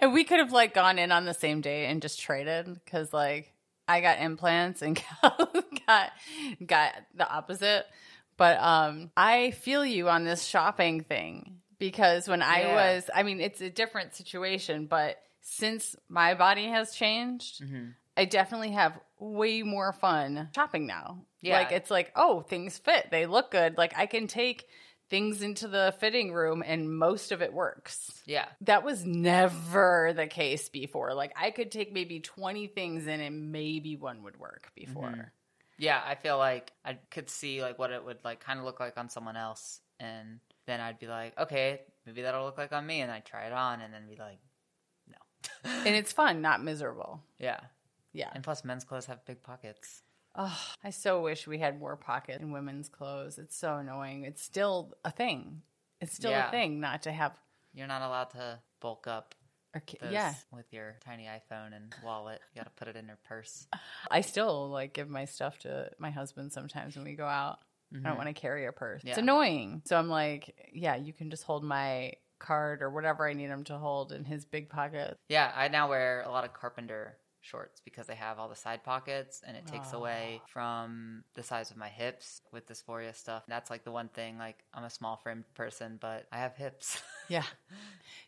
[0.00, 3.12] And we could have like gone in on the same day and just traded because
[3.12, 3.52] like
[3.88, 5.52] I got implants and Cal
[5.86, 6.10] got
[6.64, 7.86] got the opposite.
[8.36, 12.74] But um I feel you on this shopping thing because when I Yeah.
[12.74, 17.90] was I mean it's a different situation, but since my body has changed, Mm-hmm.
[18.18, 21.18] I definitely have way more fun shopping now.
[21.42, 21.58] Yeah.
[21.58, 23.08] Like it's like, oh, things fit.
[23.10, 23.76] They look good.
[23.76, 24.66] Like I can take
[25.08, 28.10] things into the fitting room and most of it works.
[28.26, 31.14] Yeah, That was never the case before.
[31.14, 35.08] Like I could take maybe 20 things in and maybe one would work before.
[35.10, 35.20] Mm-hmm.
[35.78, 38.80] yeah, I feel like I could see like what it would like kind of look
[38.80, 42.86] like on someone else, and then I'd be like, okay, maybe that'll look like on
[42.86, 44.38] me, and I'd try it on, and then be like,
[45.08, 47.22] no, And it's fun, not miserable.
[47.38, 47.60] yeah.
[48.12, 48.30] Yeah.
[48.34, 50.00] And plus, men's clothes have big pockets.
[50.36, 53.38] Oh, I so wish we had more pockets in women's clothes.
[53.38, 54.24] It's so annoying.
[54.24, 55.62] It's still a thing.
[56.00, 56.48] It's still Yeah.
[56.48, 57.38] a thing not to have
[57.72, 59.34] You're not allowed to bulk up
[59.74, 60.34] or ki- those yeah.
[60.50, 62.40] with your tiny iPhone and wallet.
[62.54, 63.66] You got to put it in your purse.
[64.10, 67.58] I still like give my stuff to my husband sometimes when we go out.
[67.92, 68.16] I don't mm-hmm.
[68.16, 69.02] want to carry a purse.
[69.04, 69.82] It's annoying.
[69.84, 73.64] So I'm like, yeah, you can just hold my card or whatever I need him
[73.64, 75.18] to hold in his big pocket.
[75.28, 78.82] Yeah, I now wear a lot of carpenter shorts because they have all the side
[78.84, 83.44] pockets and it takes away from the size of my hips with dysphoria stuff.
[83.48, 87.00] That's like the one thing like I'm a small framed person, but I have hips.
[87.28, 87.42] Yeah.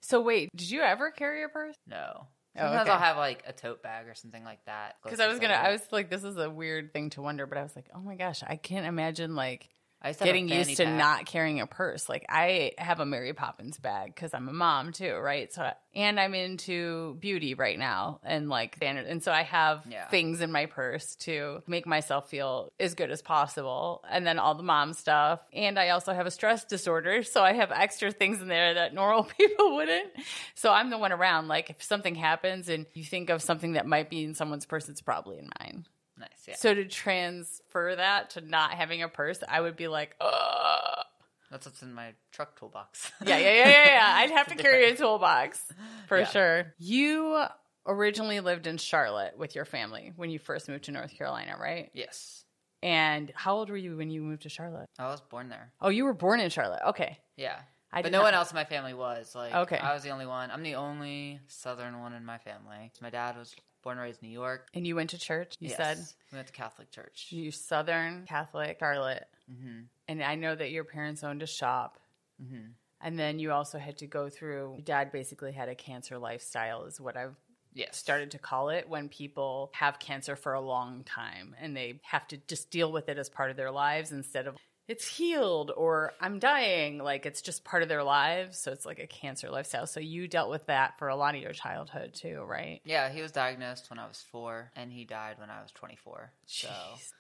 [0.00, 1.76] So wait, did you ever carry a purse?
[1.87, 2.26] no.
[2.57, 2.90] Oh, Sometimes okay.
[2.90, 4.96] I'll have like a tote bag or something like that.
[5.04, 7.59] Because I was gonna, I was like, this is a weird thing to wonder, but
[7.59, 9.68] I was like, oh my gosh, I can't imagine like
[10.00, 10.96] I used to have a getting used to pack.
[10.96, 12.08] not carrying a purse.
[12.08, 15.52] Like I have a Mary Poppins bag because I'm a mom too, right?
[15.52, 20.06] So and I'm into beauty right now and like and so I have Yeah.
[20.08, 24.04] things in my purse to make myself feel as good as possible.
[24.08, 27.54] And then all the mom stuff, and I also have a stress disorder, so I
[27.54, 30.11] have extra things in there that normal people wouldn't.
[30.54, 31.48] So I'm the one around.
[31.48, 34.88] Like if something happens and you think of something that might be in someone's purse,
[34.88, 35.87] it's probably in mine.
[36.18, 36.28] Nice.
[36.46, 36.54] Yeah.
[36.57, 41.04] So to transfer that to not having a purse, I would be like, Ugh.
[41.50, 43.11] That's what's in my truck toolbox.
[43.24, 44.12] yeah, yeah, yeah, yeah, yeah.
[44.16, 45.62] I'd have to carry a toolbox
[46.07, 46.26] for Yeah.
[46.26, 46.74] sure.
[46.78, 47.42] You
[47.87, 51.90] originally lived in Charlotte with your family when you first moved to North Carolina, right?
[51.94, 52.44] yes.
[52.83, 54.88] And how old were you when you moved to Charlotte?
[55.00, 55.72] I was born there.
[55.81, 56.83] Oh, you were born in Charlotte.
[56.90, 57.18] Okay.
[57.37, 57.57] Yeah.
[57.92, 59.35] I but no not- one else in my family was.
[59.35, 59.78] Like, Okay.
[59.78, 60.50] I was the only one.
[60.52, 62.92] I'm the only Southern one in my family.
[63.00, 64.68] My dad was born and raised in New York.
[64.74, 65.76] And you went to church, you Yes.
[65.76, 65.98] said?
[66.32, 67.28] we went to Catholic church.
[67.30, 69.26] You Southern Catholic Charlotte.
[69.48, 71.98] hmm And I know that your parents owned a shop.
[72.40, 72.68] hmm
[73.00, 76.84] And then you also had to go through, your dad basically had a cancer lifestyle,
[76.84, 77.36] is what I've
[77.74, 77.96] Yes.
[77.98, 82.26] started to call it when people have cancer for a long time and they have
[82.28, 84.56] to just deal with it as part of their lives instead of
[84.88, 86.98] it's healed or I'm dying.
[86.98, 88.59] Like it's just part of their lives.
[88.59, 89.87] So it's like a cancer lifestyle.
[89.87, 92.81] So you dealt with that for a lot of your childhood too, right?
[92.85, 96.33] Yeah, he was diagnosed when I was four, and he died when I was 24.
[96.46, 96.68] So,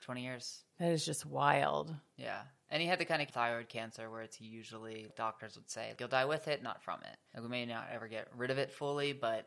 [0.06, 0.62] 20 years.
[0.80, 1.94] That is just wild.
[2.16, 2.40] Yeah.
[2.70, 6.08] And he had the kind of thyroid cancer where it's usually doctors would say you'll
[6.08, 7.16] die with it, not from it.
[7.34, 9.46] Like we may not ever get rid of it fully, but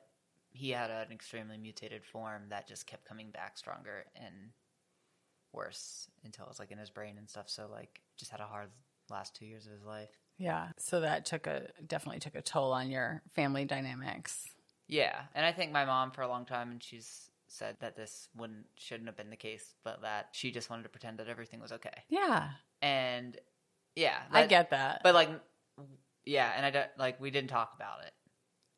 [0.53, 4.51] he had an extremely mutated form that just kept coming back stronger and
[5.53, 7.49] worse until it was like in his brain and stuff.
[7.49, 8.69] So like just had a hard
[9.09, 10.09] last two years of his life.
[10.37, 10.69] Yeah.
[10.77, 14.47] So that took a definitely took a toll on your family dynamics.
[14.87, 18.27] Yeah, and I think my mom for a long time, and she's said that this
[18.35, 21.61] wouldn't shouldn't have been the case, but that she just wanted to pretend that everything
[21.61, 22.03] was okay.
[22.09, 22.49] Yeah.
[22.81, 23.37] And
[23.95, 25.01] yeah, I get that.
[25.03, 25.29] but like,
[26.25, 28.11] yeah, and I don't like we didn't talk about it.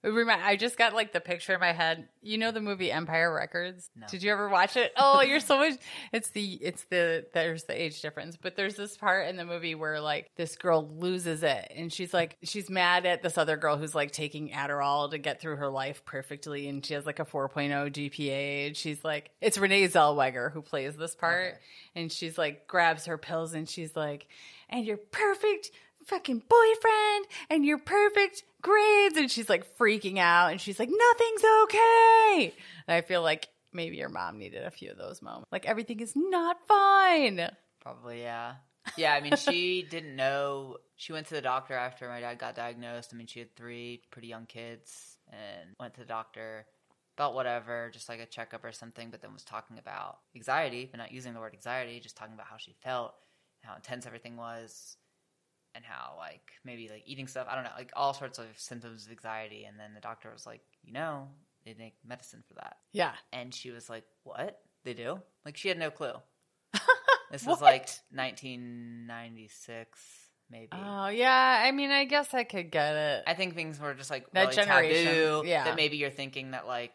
[0.04, 2.10] Remind- I just got like the picture in my head.
[2.22, 3.90] You know the movie Empire Records?
[3.96, 4.06] No.
[4.08, 4.92] Did you ever watch it?
[4.98, 5.76] Oh, you're so much.
[6.12, 9.76] It's the it's the there's the age difference, but there's this part in the movie
[9.76, 13.78] where like this girl loses it, and she's like she's mad at this other girl
[13.78, 17.26] who's like taking Adderall to get through her life perfectly, and she has like a
[17.26, 18.68] 4.0 GPA.
[18.68, 21.58] And she's like, it's Renee Zellweger who plays this part, Okay.
[21.96, 24.28] and she's like grabs her pills, and she's like,
[24.70, 25.72] and you're perfect
[26.06, 31.44] fucking boyfriend and your perfect grades and she's like freaking out and she's like nothing's
[31.64, 32.54] okay
[32.88, 36.00] and i feel like maybe your mom needed a few of those moments like everything
[36.00, 37.50] is not fine
[37.84, 38.56] Probably, yeah,
[38.98, 39.14] yeah.
[39.14, 40.78] I mean, she didn't know.
[40.96, 43.12] She went to the doctor after my dad got diagnosed.
[43.14, 46.66] I mean, she had three pretty young kids, and went to the doctor
[47.18, 49.10] about whatever, just like a checkup or something.
[49.12, 52.48] But then was talking about anxiety, but not using the word anxiety, just talking about
[52.48, 53.14] how she felt,
[53.64, 54.96] how intense everything was,
[55.76, 57.48] and how like maybe like eating stuff.
[57.50, 59.66] I don't know, like all sorts of symptoms of anxiety.
[59.66, 61.28] And then the doctor was like, you know,
[61.66, 62.78] they make medicine for that.
[62.92, 64.60] yeah And she was like, "What?
[64.84, 66.14] They do?" Like she had no clue.
[67.32, 70.00] This was like 1996,
[70.52, 70.68] maybe.
[70.72, 74.12] oh yeah i mean i guess i could get it I think things were just
[74.12, 75.44] like That really generation, taboo.
[75.48, 75.64] yeah.
[75.66, 76.94] That maybe you're thinking that like,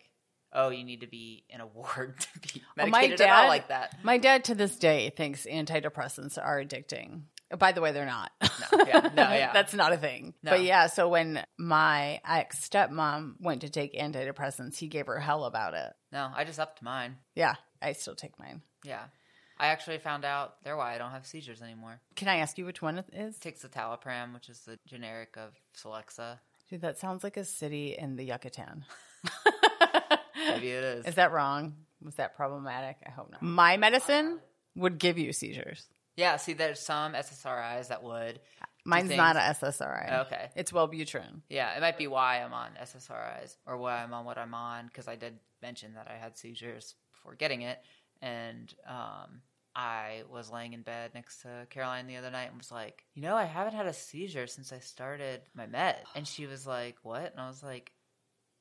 [0.53, 3.43] oh, you need to be in a ward to be Well, medicated my at all
[3.45, 3.97] dad- like that.
[4.03, 7.23] my dad to this day thinks antidepressants are addicting
[7.57, 9.53] by the way they're not No, yeah, no, yeah.
[9.53, 10.51] that's not a thing No.
[10.53, 15.45] but yeah so when my ex stepmom went to take antidepressants he gave her hell
[15.45, 17.17] about it No, I just upped mine.
[17.35, 19.05] yeah i still take mine Yeah.
[19.61, 22.01] I actually found out they're why I don't have seizures anymore.
[22.15, 23.35] Can I ask you which one it is?
[23.35, 26.39] It takes citalopram, which is the generic of Celexa.
[26.71, 28.85] Dude, that sounds like a city in the Yucatan.
[30.37, 31.07] Maybe it is.
[31.07, 31.75] Is that wrong?
[32.05, 32.99] Was that problematic?
[33.07, 33.43] I hope not.
[33.43, 34.39] My medicine
[34.77, 35.85] would give you seizures.
[36.19, 38.41] Yeah, see, there's some SSRIs that would.
[38.85, 40.27] Mine's not a SSRI.
[40.27, 40.51] Okay.
[40.57, 41.43] It's Wellbutrin.
[41.49, 44.87] Yeah, it might be why I'm on SSRIs or why I'm on what I'm on
[44.87, 47.79] because I did mention that I had seizures before getting it,
[48.21, 49.43] and um,
[49.77, 53.23] I was laying in bed next to Caroline the other night and was like, you
[53.23, 56.97] know, I haven't had a seizure since I started my med, and she was like,
[57.03, 57.31] what?
[57.31, 57.93] And I was like,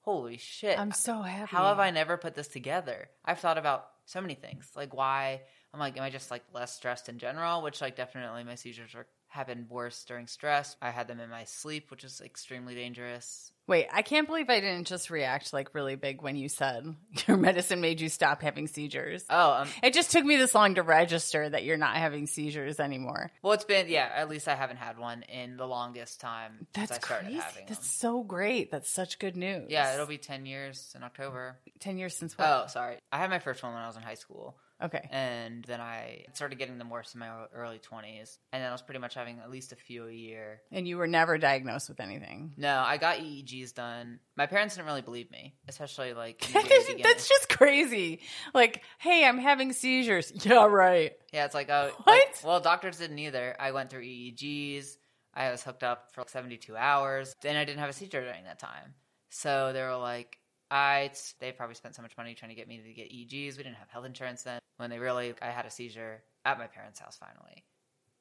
[0.02, 0.78] holy shit!
[0.78, 1.50] I'm so happy.
[1.50, 3.10] How have I never put this together?
[3.26, 5.42] I've thought about so many things, like why
[5.74, 7.62] I'm like, am I just like less stressed in general?
[7.62, 10.78] Which like definitely my seizures are happened worse during stress.
[10.82, 13.52] I had them in my sleep, which is extremely dangerous.
[13.68, 16.86] Wait, I can't believe I didn't just react like really big when you said
[17.28, 19.26] your medicine made you stop having seizures.
[19.30, 22.80] Oh, um, It just took me this long to register that you're not having seizures
[22.80, 23.30] anymore.
[23.44, 24.10] well, it's been yeah.
[24.16, 27.40] At least I haven't had one in the longest time That's since I started crazy.
[27.42, 28.10] having That's them.
[28.12, 28.72] so great.
[28.72, 29.66] That's such good news.
[29.70, 31.58] Yeah, it'll be ten years in October.
[31.82, 32.48] 10 years since what?
[32.48, 32.98] Oh, sorry.
[33.12, 34.56] I had my first one when I was in high school.
[34.84, 35.08] Okay.
[35.12, 38.38] And then I started getting them worse in my early 20s.
[38.54, 40.62] And then I was pretty much having at least a few a year.
[40.72, 42.54] And you were never diagnosed with anything.
[42.58, 44.20] No, I got EEGs done.
[44.36, 47.04] My parents didn't really believe me, especially like in the very beginning.
[47.04, 48.22] That's just crazy.
[48.54, 50.32] Like, hey, I'm having seizures.
[50.46, 51.14] Yeah, right.
[51.34, 52.08] Yeah, it's like, oh, What?
[52.08, 53.56] like- well, doctors didn't either.
[53.60, 54.98] I went through EEGs.
[55.34, 57.36] I was hooked up for like 72 hours.
[57.42, 58.94] Then I didn't have a seizure during that time.
[59.30, 60.38] So they were like,
[60.70, 63.58] I, they probably spent so much money trying to get me to get EEGs.
[63.58, 64.60] We didn't have health insurance then.
[64.78, 67.66] When they really, I had a seizure at my parents' house finally.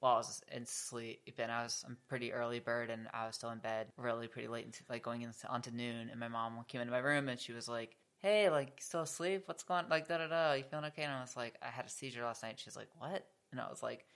[0.01, 3.37] While I was in sleep, and I was a pretty early bird, and I was
[3.37, 6.11] still in bed, really pretty late, into, like going into onto noon.
[6.11, 9.45] And my mom came into my room, and she was like, "Hey, like still asleep?
[9.49, 9.89] What's going?
[9.89, 10.53] Like da da da?
[10.55, 12.91] You feeling okay?" And I was like, "I had a seizure last night." She's like,
[13.01, 14.07] "What?" And I was like,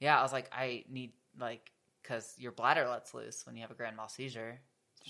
[0.00, 3.70] "Yeah." I was like, "I need like because your bladder lets loose when you have
[3.72, 4.60] a grand mal seizure,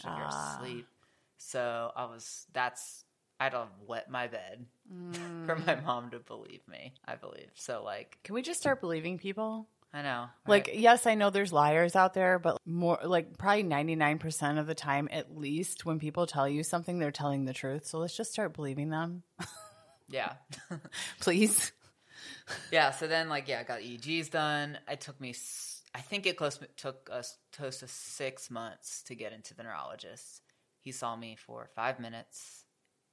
[0.05, 0.83] if you're Ah.
[0.83, 0.91] asleep."
[1.39, 3.05] So I was that's
[3.43, 4.65] I had to wet my bed
[5.47, 6.95] for my mom to believe me.
[7.05, 7.83] I believe so.
[7.85, 9.67] Like Can we just start believing people?
[9.93, 10.79] I know, Like, right?
[10.79, 15.07] yes, I know there's liars out there, but more like probably 99% of the time,
[15.13, 17.85] at least, when people tell you something, they're telling the truth.
[17.87, 19.23] So let's just start believing them,
[20.09, 20.35] yeah.
[21.21, 21.73] please.
[22.71, 24.79] Yeah, so then like yeah, I got EEGs done.
[24.89, 25.35] It took me,
[25.95, 30.43] I think it close took us close to six months to get into the neurologist.
[30.81, 32.62] He saw me for five minutes,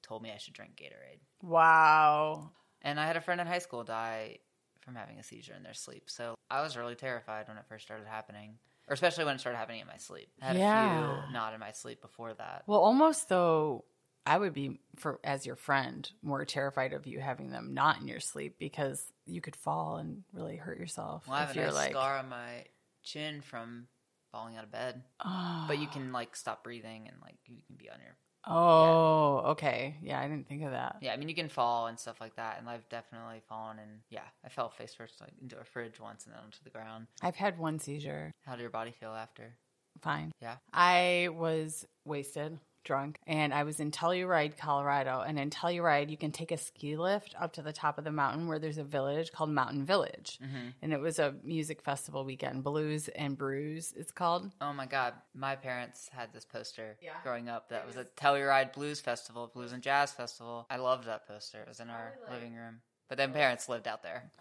[0.09, 2.51] told me I should drink Gatorade, Wow.
[2.81, 4.39] and I had a friend in high school die
[4.81, 6.09] from having a seizure in their sleep.
[6.09, 9.59] So I was really terrified when it first started happening, or especially when it started
[9.59, 10.29] happening in my sleep.
[10.41, 12.63] I had a few not in my sleep before that.
[12.65, 13.85] Well, almost though,
[14.25, 18.07] I would be for as your friend more terrified of you having them not in
[18.07, 21.27] your sleep because you could fall and really hurt yourself.
[21.27, 22.65] Well, I have a nice like, scar on my
[23.03, 23.87] chin from
[24.31, 25.93] falling out of bed, oh, but you ah.
[25.93, 28.15] can like stop breathing and like you can be on your
[28.47, 30.97] oh, okay, yeah, I didn't think of that.
[31.01, 33.99] Yeah, I mean you can fall and stuff like that, and I've definitely fallen and
[34.09, 37.07] yeah, I fell face first like into a fridge once and then onto the ground.
[37.21, 38.31] I've had one seizure.
[38.45, 39.55] How did your body feel after?
[40.01, 40.31] Fine.
[40.41, 40.55] Yeah.
[40.71, 45.21] I was wasted, drunk, and I was in Telluride, Colorado.
[45.21, 48.11] And in Telluride, you can take a ski lift up to the top of the
[48.11, 50.39] mountain where there's a village called Mountain Village.
[50.43, 50.69] Mm-hmm.
[50.81, 54.51] And it was a music festival weekend, Blues and Brews, it's called.
[54.61, 57.13] Oh my god, my parents had this poster Yeah.
[57.23, 60.67] growing up that was a Telluride Blues Festival, Blues and Jazz Festival.
[60.69, 61.61] I loved that poster.
[61.61, 62.81] It was in our living room.
[63.07, 64.31] But then parents lived out there.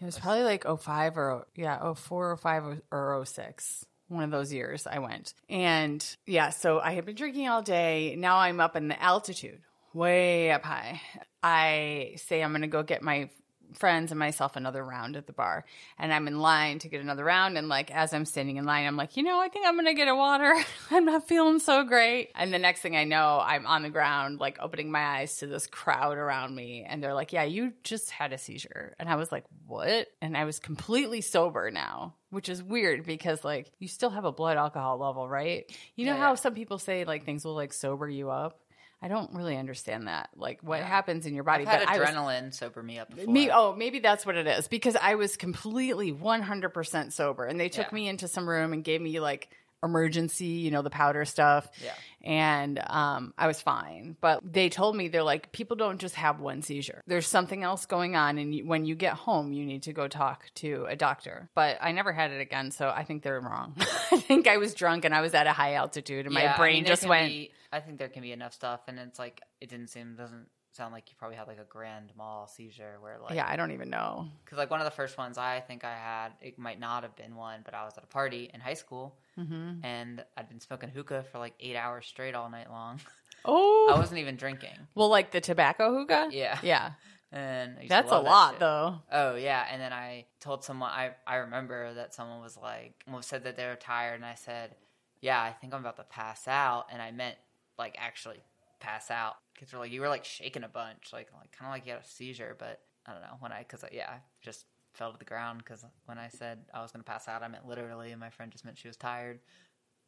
[0.00, 3.84] It was probably like 05 or, yeah, 04, 05, or 06.
[4.08, 5.34] One of those years I went.
[5.48, 8.16] And yeah, so I had been drinking all day.
[8.18, 9.60] Now I'm up in the altitude,
[9.92, 11.00] way up high.
[11.42, 13.28] I say I'm going to go get my
[13.74, 15.64] friends and myself another round at the bar.
[15.98, 17.58] And I'm in line to get another round.
[17.58, 19.86] And like, as I'm standing in line, I'm like, you know, I think I'm going
[19.86, 20.54] to get a water.
[20.90, 22.30] I'm not feeling so great.
[22.34, 25.46] And the next thing I know, I'm on the ground, like opening my eyes to
[25.46, 26.84] this crowd around me.
[26.88, 28.94] And they're like, yeah, you just had a seizure.
[28.98, 30.08] And I was like, what?
[30.22, 32.14] And I was completely sober now.
[32.30, 35.64] Which is weird because like you still have a blood alcohol level, right?
[35.96, 36.34] You know Yeah, how yeah.
[36.34, 38.60] some people say like things will like sober you up?
[39.00, 40.30] I don't really understand that.
[40.36, 40.86] Like what Yeah.
[40.86, 41.64] happens in your body.
[41.64, 43.32] I've had but I was- adrenaline sober me up before.
[43.32, 47.68] me, oh, maybe that's what it is because I was completely 100% sober and they
[47.68, 47.94] took Yeah.
[47.94, 49.50] me into some room and gave me like
[49.82, 51.68] emergency, you know, the powder stuff.
[51.82, 51.92] Yeah.
[52.22, 54.16] And um, I was fine.
[54.20, 57.02] But they told me, they're like, people don't just have one seizure.
[57.06, 58.38] There's something else going on.
[58.38, 61.48] And you, when you get home, you need to go talk to a doctor.
[61.54, 62.70] But I never had it again.
[62.70, 63.74] So I think they're wrong.
[64.12, 66.54] I think I was drunk and I was at a high altitude and Yeah, my
[66.54, 67.28] I brain mean, just went.
[67.28, 70.46] be- I think there can be enough stuff, and it's like it didn't seem doesn't
[70.78, 73.72] sound like you probably had like a grand mal seizure where like yeah, I don't
[73.72, 74.28] even know.
[74.44, 77.14] because like one of the first ones I think I had it might not have
[77.16, 80.60] been one, but I was at a party in high school hmm and I'd been
[80.60, 83.00] smoking hookah for like eight hours straight all night long.
[83.44, 84.76] Oh, I wasn't even drinking.
[84.96, 86.28] well, like the tobacco hookah?
[86.32, 86.58] Yeah.
[86.62, 86.90] Yeah.
[87.30, 88.60] And I used to That's a that lot, shit.
[88.60, 88.98] though.
[89.12, 93.44] Oh yeah, and then I told someone I I remember that someone was like said
[93.44, 94.74] that they were tired, and I said,
[95.20, 97.36] yeah, I think I'm about to pass out, and I meant
[97.78, 98.38] like actually
[98.80, 101.74] pass out because they're like you were like shaking a bunch, like like kind of
[101.74, 104.18] like you had a seizure, but I don't know when I because uh, yeah I
[104.40, 107.48] just fell to the ground because when I said I was gonna pass out, I
[107.48, 109.40] meant literally, and my friend just meant she was tired,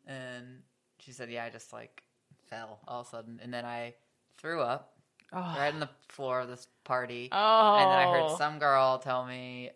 [0.07, 0.61] and
[0.99, 2.03] she said yeah I just like
[2.49, 3.95] fell all of a sudden, and then I
[4.39, 4.95] threw up
[5.33, 5.39] Oh.
[5.39, 7.29] right on the floor of this party.
[7.31, 7.77] Oh.
[7.77, 8.37] And then I heard oh.
[8.37, 9.71] some girl tell me,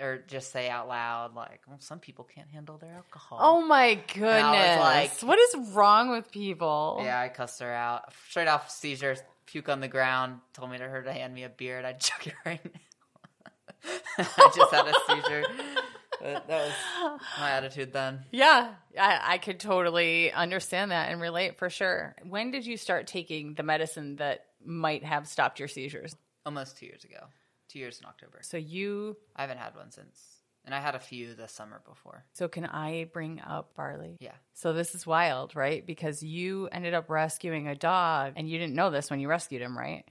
[0.00, 3.38] or just say out loud, like, well, some people can't handle their alcohol.
[3.40, 4.78] Oh my goodness.
[4.80, 7.00] like- what is wrong with people?
[7.02, 8.12] Yeah, I cussed her out.
[8.28, 11.48] Straight off seizure, puke on the ground, told me to her to hand me a
[11.48, 12.70] beer, and I'd chuck it right now.
[14.18, 15.44] I just had a seizure.
[16.22, 16.72] That was
[17.38, 18.20] my attitude then.
[18.30, 22.14] Yeah, I, I could totally understand that and relate for sure.
[22.28, 26.14] When did you start taking the medicine that might have stopped your seizures?
[26.44, 27.24] Almost two years ago.
[27.70, 28.38] Two years in October.
[28.42, 32.24] So you I haven't had one since, and I had a few this summer before.
[32.32, 34.16] so can I bring up Barley?
[34.20, 35.86] Yeah, So this is wild, right?
[35.86, 39.62] Because you ended up rescuing a dog and you didn't know this when you rescued
[39.62, 40.04] him, right?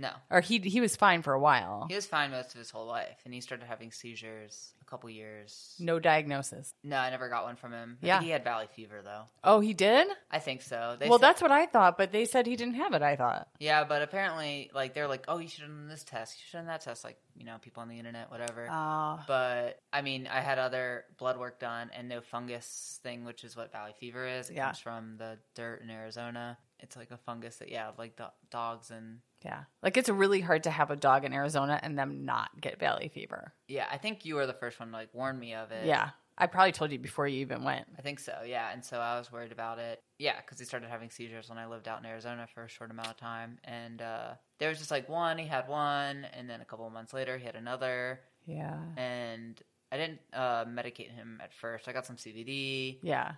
[0.00, 1.86] No, Or he he was fine for a while.
[1.88, 5.10] he was fine most of his whole life, and he started having seizures a couple
[5.10, 5.74] years.
[5.78, 6.72] No diagnosis.
[6.82, 7.98] No, I never got one from him.
[8.02, 8.20] I Yeah.
[8.22, 9.24] he had valley fever though.
[9.44, 10.08] Oh, he did?
[10.30, 10.96] I think so.
[10.98, 13.16] They well, said- that's what I thought, but they said he didn't have it, I
[13.16, 13.48] thought.
[13.58, 16.56] yeah, but apparently, like they're like, oh, you should have done this test, you should
[16.58, 18.66] have done that test, like you know, people on the internet, whatever.
[18.70, 19.20] Oh.
[19.26, 23.56] But I mean, I had other blood work done and no fungus thing, which is
[23.56, 24.50] what valley fever is.
[24.50, 24.66] It Yeah.
[24.66, 26.58] comes from the dirt in Arizona.
[26.80, 29.64] It's like a fungus that, yeah, like do- dogs and yeah.
[29.82, 33.10] Like it's really hard to have a dog in Arizona and them not get valley
[33.12, 33.52] fever.
[33.68, 33.86] yeah.
[33.90, 35.86] I think you were the first one to like warn me of it.
[35.86, 36.10] Yeah.
[36.40, 37.86] I probably told you before you even went.
[37.98, 38.32] I think so.
[38.46, 40.00] Yeah, and so I was worried about it.
[40.20, 42.92] Yeah, because he started having seizures when I lived out in Arizona for a short
[42.92, 45.36] amount of time, and uh, there was just like one.
[45.38, 48.20] He had one, and then a couple of months later, he had another.
[48.46, 48.78] Yeah.
[48.96, 49.60] And
[49.90, 51.88] I didn't uh, medicate him at first.
[51.88, 52.98] I got some CBD.
[53.02, 53.32] Yeah.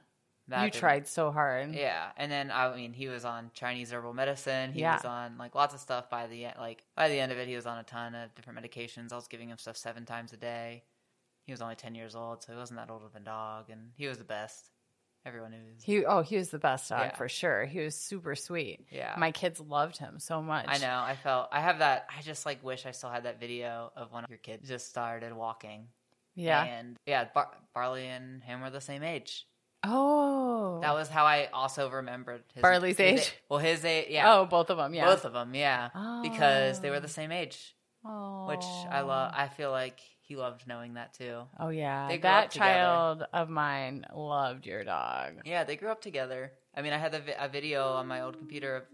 [0.51, 1.75] That you didn't- tried so hard.
[1.75, 4.73] Yeah, and then I mean, he was on Chinese herbal medicine.
[4.73, 4.97] He Yeah.
[4.97, 6.11] was on like lots of stuff.
[6.11, 8.35] By the end, like by the end of it, he was on a ton of
[8.35, 9.13] different medications.
[9.13, 10.85] I was giving him stuff seven times a day.
[11.47, 13.93] He was only ten years old, so he wasn't that old of a dog, and
[13.97, 14.71] he was the best.
[15.27, 15.59] Everyone knew.
[15.83, 17.15] He He oh, he was the best dog Yeah.
[17.17, 17.67] for sure.
[17.67, 18.87] He was super sweet.
[18.91, 20.65] yeah, My kids loved him so much.
[20.67, 20.99] I know.
[20.99, 21.49] I felt.
[21.53, 22.07] I have that.
[22.17, 25.35] I just like wish I still had that video of when your kid just started
[25.35, 25.89] walking.
[26.35, 26.63] Yeah.
[26.65, 29.47] and yeah, Bar- Barley and him were the same age.
[29.83, 30.79] Oh.
[30.83, 33.35] That was how I also remembered his, Barley's his- age?
[33.49, 34.07] Well, his age.
[34.11, 34.35] Yeah.
[34.35, 34.95] Oh, both of them.
[34.95, 35.07] Yeah.
[35.07, 35.89] Both of them, yeah,
[36.23, 37.01] because they were Oh.
[37.01, 37.11] the ah.
[37.11, 37.75] same age,
[38.05, 38.47] Oh.
[38.47, 39.33] which I love.
[39.35, 41.43] I feel like he loved knowing that too.
[41.59, 45.41] Oh yeah, that child of mine loved your dog.
[45.45, 46.53] Yeah, they grew up together.
[46.75, 48.85] I mean, I had a, vi- a video on my old computer of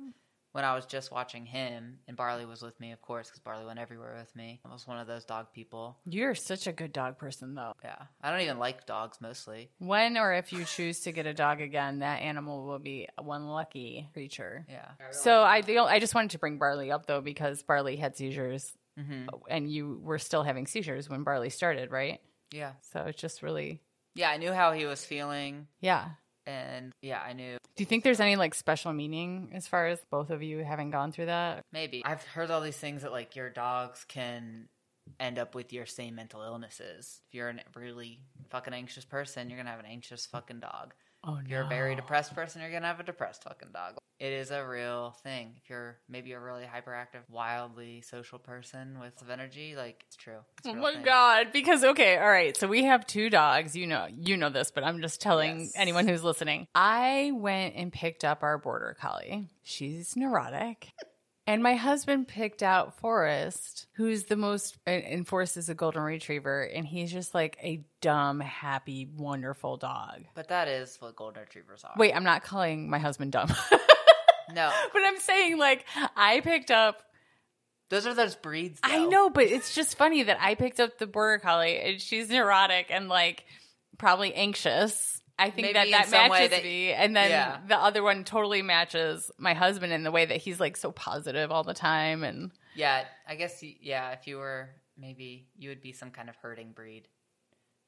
[0.57, 3.67] when I was just watching him, and Barley was with me, of course, because Barley
[3.67, 4.59] went everywhere with me.
[4.65, 5.99] I was one of those dog people.
[6.07, 7.75] You're such a good dog person, though.
[7.85, 9.69] Yeah, I don't even like dogs mostly.
[9.79, 13.47] When or if you choose to get a dog again, that animal will be one
[13.47, 14.65] lucky creature.
[14.69, 14.93] Yeah.
[15.11, 18.73] So I, the, I just wanted to bring Barley up though because Barley had seizures,
[18.99, 22.19] hmm and you were still having seizures when Barley started, right?
[22.51, 22.73] Yeah.
[22.93, 23.83] So it's just really,
[24.15, 26.13] Yeah, I knew how he was feeling, yeah.
[26.47, 30.01] And yeah, I knew Do you think there's any like special meaning as far as
[30.11, 31.65] both of you having gone through that?
[31.73, 32.03] Maybe.
[32.05, 34.69] I've heard all these things that like your dogs can
[35.21, 37.21] end up with your same mental illnesses.
[37.29, 38.21] If you're a really
[38.51, 40.95] fucking anxious person, you're gonna have an anxious fucking dog.
[41.29, 43.95] Oh If you're a very depressed person, you're gonna have a depressed fucking dog.
[44.19, 45.55] It is a real thing.
[45.63, 50.39] If you're maybe a really hyperactive, wildly social person with energy, like it's true.
[50.59, 51.03] It's Oh my thing.
[51.03, 51.49] god!
[51.53, 52.57] Because okay, all right.
[52.57, 53.77] So we have two dogs.
[53.77, 55.73] You know, you know this, but I'm just telling Yes.
[55.75, 56.67] anyone who's listening.
[56.75, 59.49] I went and picked up our border collie.
[59.65, 60.93] She's neurotic.
[61.47, 66.63] And my husband picked out Forrest, who's the most, and- Forrest is a golden retriever,
[66.63, 70.25] and he's just like a dumb, happy, wonderful dog.
[70.35, 71.95] But that is what golden retrievers are.
[71.97, 73.49] Wait, I'm not calling my husband dumb,
[74.53, 75.85] no, but I'm saying like
[76.17, 77.03] I picked up
[77.89, 78.81] those are those breeds.
[78.83, 82.29] I know, but it's just funny that I picked up the border collie and she's
[82.29, 83.45] neurotic and like
[83.99, 85.21] probably anxious.
[85.39, 87.59] I think Maybe that that matches that- me, and then yeah.
[87.69, 91.53] the other one totally matches my husband in the way that he's like so positive
[91.53, 92.25] all the time.
[92.25, 93.63] And Yeah, I guess.
[93.63, 97.07] Yeah, if you were maybe you would be some kind of herding breed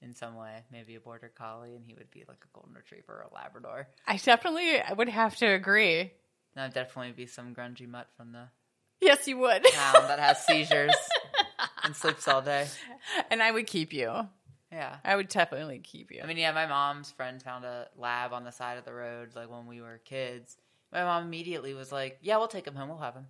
[0.02, 0.62] in some way.
[0.70, 3.88] Maybe a border collie, and he would be like a golden retriever or a Labrador.
[4.06, 6.12] I definitely would have to agree.
[6.54, 8.48] And I'd definitely be some grungy mutt from the
[9.00, 10.92] Yes, you would, town that has seizures
[11.84, 12.66] and sleeps all day.
[13.30, 14.28] and I would keep you.
[14.72, 14.96] Yeah.
[15.04, 16.20] I would definitely keep you.
[16.22, 19.30] I mean, yeah, my mom's friend found a lab on the side of the road,
[19.34, 20.56] like when we were kids.
[20.92, 22.88] My mom immediately was like, "Yeah, we'll take him home.
[22.88, 23.26] We'll have him."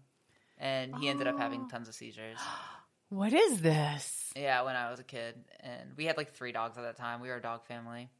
[0.59, 1.39] And he ended up Oh.
[1.39, 2.39] having tons of seizures.
[3.09, 4.33] what is this?
[4.37, 7.21] Yeah, when I was a kid, and we had like three dogs at that time.
[7.21, 8.11] We were a dog family.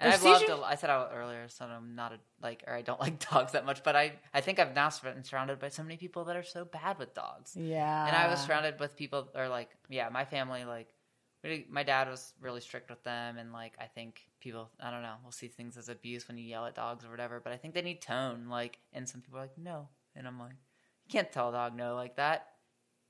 [0.00, 0.40] And I've loved.
[0.40, 3.28] seizures- A, I said out earlier, so I'm not a like, or I don't like
[3.30, 3.82] dogs that much.
[3.84, 6.64] But I, I think I've now been surrounded by so many people that are so
[6.64, 7.56] bad with dogs.
[7.56, 10.88] Yeah, and I was surrounded with people, or like, yeah, my family, like,
[11.68, 15.14] my dad was really strict with them, and like, I think people, I don't know,
[15.24, 17.40] will see things as abuse when you yell at dogs or whatever.
[17.42, 20.38] But I think they need tone, like, and some people are like, no, and I'm
[20.38, 20.56] like,
[21.06, 22.48] you can't tell a dog no like that.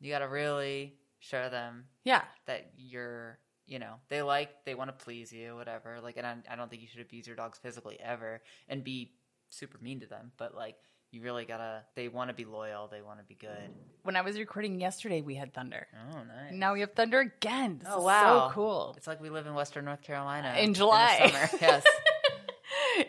[0.01, 4.89] You got to really show them Yeah, that you're you know they like they want
[4.89, 7.59] to please you whatever like and I, I don't think you should abuse your dogs
[7.59, 9.13] physically ever and be
[9.49, 10.77] super mean to them but like
[11.15, 13.71] you really gotta they want to be loyal they want to be good
[14.03, 15.87] when I was recording yesterday, we had thunder.
[16.13, 17.79] oh nice Now we have thunder again.
[17.79, 18.95] This oh wow so cool.
[18.99, 21.31] it's like we live in western north carolina In the July.
[21.33, 21.49] summer.
[21.61, 21.85] yes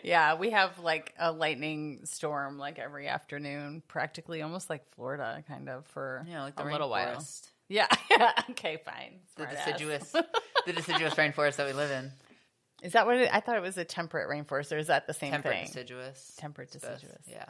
[0.02, 5.68] yeah, we have like a lightning storm like every afternoon, practically almost like Florida, kind
[5.68, 7.22] of for yeah like the a little while.
[7.68, 7.86] Yeah.
[8.50, 9.18] Okay, fine.
[9.36, 9.64] The Smart ass.
[9.66, 10.12] deciduous,
[10.66, 12.10] the deciduous rainforest that we live in.
[12.82, 15.12] Is that what it, I thought it was a temperate rainforest, or is that the
[15.14, 15.66] same Temperate thing?
[15.66, 16.34] deciduous.
[16.38, 16.94] Temperate It's both.
[16.94, 17.22] deciduous.
[17.30, 17.44] Yeah.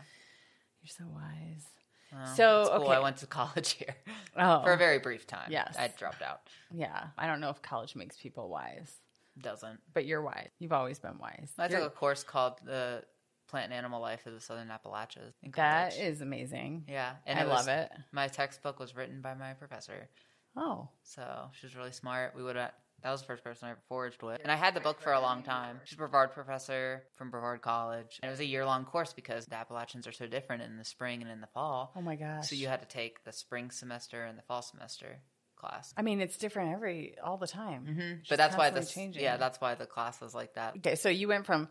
[0.87, 2.37] You're so wise.
[2.37, 2.83] So, cool.
[2.85, 2.93] okay.
[2.93, 3.95] I went to college here
[4.37, 5.49] Oh, for a very brief time.
[5.51, 5.75] Yes.
[5.79, 6.41] I dropped out.
[6.73, 7.09] yeah.
[7.19, 8.93] I don't know if college makes people wise,
[9.41, 9.81] Doesn't.
[9.93, 10.49] but you're wise.
[10.59, 11.51] You've always been wise.
[11.59, 13.03] I took a course called the
[13.49, 15.35] Plant and Animal Life of the Southern Appalachians.
[15.57, 16.85] That is amazing.
[16.89, 17.91] Yeah, and I it was- love it.
[18.13, 20.09] My textbook was written by my professor,
[20.57, 22.35] Oh, so she was really smart.
[22.35, 22.73] We would have.
[23.07, 25.13] That was the first person I ever foraged with, and I had the book for
[25.13, 25.81] a long time.
[25.85, 28.19] She's a Brevard professor from Brevard College.
[28.21, 30.85] And it was a year long course because the Appalachians are so different in the
[30.85, 31.93] spring and in the fall.
[31.95, 32.49] oh my gosh.
[32.49, 35.21] So you had to take the spring semester and the fall semester
[35.55, 35.95] class.
[35.97, 37.87] I mean, it's different every all the time.
[37.87, 38.93] hmm But that's why this.
[38.93, 39.23] changing.
[39.23, 40.79] Yeah, that's why the class was like that.
[40.79, 41.69] Okay, so you went from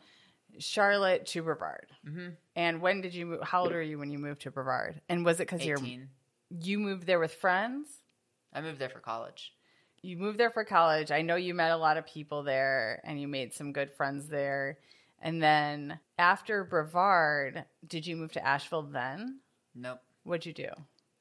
[0.60, 1.88] Charlotte to Brevard.
[2.08, 3.42] hmm And when did you move?
[3.44, 5.02] How old were you when you moved to Brevard?
[5.10, 5.80] And was it because you're
[6.50, 7.90] you moved there with friends?
[8.54, 9.52] I moved there for college.
[10.06, 11.12] You moved there for college.
[11.12, 14.28] I know you met a lot of people there and you made some good friends
[14.28, 14.78] there.
[15.22, 19.40] And then after Brevard, did you move to Asheville then?
[19.74, 20.00] Nope.
[20.24, 20.70] What'd you do?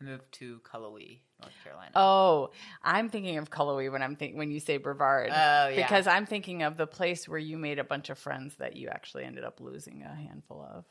[0.00, 1.92] I moved to Cullowhee, North Carolina.
[1.94, 2.50] Oh,
[2.82, 5.30] I'm thinking of Cullowhee when I'm think when you say Brevard.
[5.30, 5.76] Oh, yeah.
[5.76, 8.88] Because I'm thinking of the place where you made a bunch of friends that you
[8.88, 10.84] actually ended up losing a handful of.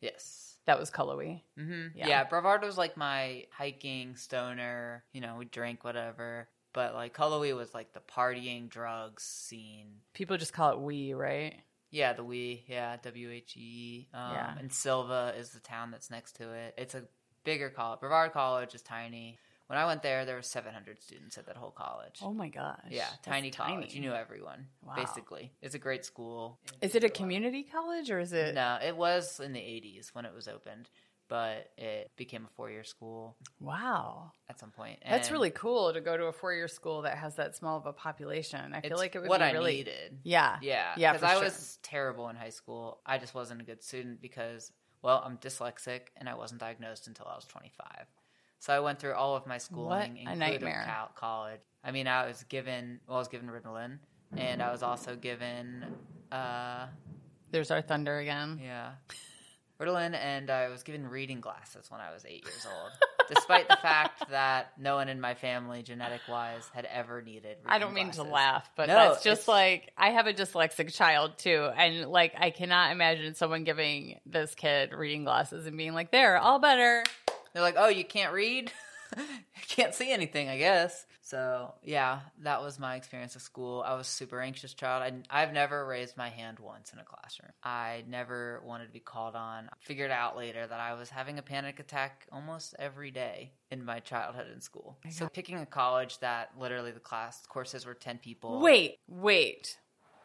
[0.00, 0.50] yes.
[0.66, 1.42] That was Cullowhee.
[1.58, 2.08] hmm Yeah.
[2.08, 2.24] Yeah.
[2.24, 5.04] Brevard was like my hiking stoner.
[5.12, 6.48] You know, we drank whatever.
[6.74, 9.86] But like Cullowhee was like the partying drugs scene.
[10.12, 11.54] People just call it Whee, right?
[11.90, 12.64] Yeah, the Whee.
[12.68, 14.08] Yeah, W H E.
[14.12, 14.54] Um, Yeah.
[14.58, 16.74] And Sylva is the town that's next to it.
[16.76, 17.04] It's a
[17.44, 18.00] bigger college.
[18.00, 19.38] Brevard College is tiny.
[19.68, 22.18] When I went there, there were 700 students at that whole college.
[22.22, 22.80] Oh my gosh.
[22.90, 23.94] yeah, tiny college.
[23.94, 24.94] You knew everyone, Wow.
[24.94, 25.52] basically.
[25.62, 26.58] It's a great school.
[26.82, 28.54] Is it a community college or is it?
[28.54, 30.90] No, it was in the 80s when it was opened,
[31.28, 34.32] but it became a four year school Wow.
[34.48, 34.98] at some point.
[35.08, 37.86] That's really cool to go to a four year school that has that small of
[37.86, 38.74] a population.
[38.74, 39.76] I feel like it would what be I really.
[39.76, 40.18] needed.
[40.22, 40.58] Yeah.
[40.60, 41.44] Yeah, Yeah, Because I sure.
[41.44, 43.00] was terrible in high school.
[43.06, 44.70] I just wasn't a good student because,
[45.02, 48.06] well, I'm dyslexic and I wasn't diagnosed until I was 25.
[48.60, 50.72] So I went through all of my schooling, a including.
[50.72, 51.60] Cal- college.
[51.82, 53.98] I mean, I was given, well, I was given Ritalin,
[54.36, 55.84] and I was also given,
[56.32, 56.86] uh,
[57.50, 58.58] There's our thunder again.
[58.62, 58.92] yeah,
[59.84, 62.92] Ritalin, and I was given reading glasses when I was eight years old.
[63.34, 67.56] Despite the fact that no one in my family, genetic wise, had ever needed.
[67.58, 70.32] Reading I don't mean to laugh, but No, that's just it's- like I have a
[70.34, 75.76] dyslexic child too, and like I cannot imagine someone giving this kid reading glasses and
[75.76, 77.02] being like, "There, all better."
[77.52, 78.70] They're like, "Oh, you can't read?
[79.68, 83.82] can't see anything, I guess." So yeah, that was my experience at school.
[83.86, 85.02] I was a super anxious child.
[85.30, 87.52] I, I've never raised my hand once in a classroom.
[87.62, 89.64] I never wanted to be called on.
[89.66, 93.84] I Figured out later that I was having a panic attack almost every day in
[93.84, 94.98] my childhood in school.
[95.10, 98.60] So picking a college that literally the class courses were ten people.
[98.60, 99.78] Wait, wait.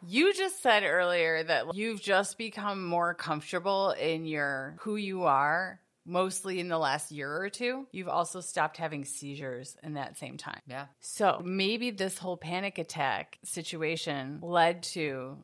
[0.05, 5.81] You just said earlier that you've just become more comfortable in your who you are
[6.09, 7.87] mostly in the last year or two.
[7.91, 10.61] You've also stopped having seizures in that same time.
[10.67, 10.85] Yeah.
[10.99, 15.37] So maybe this whole panic attack situation led to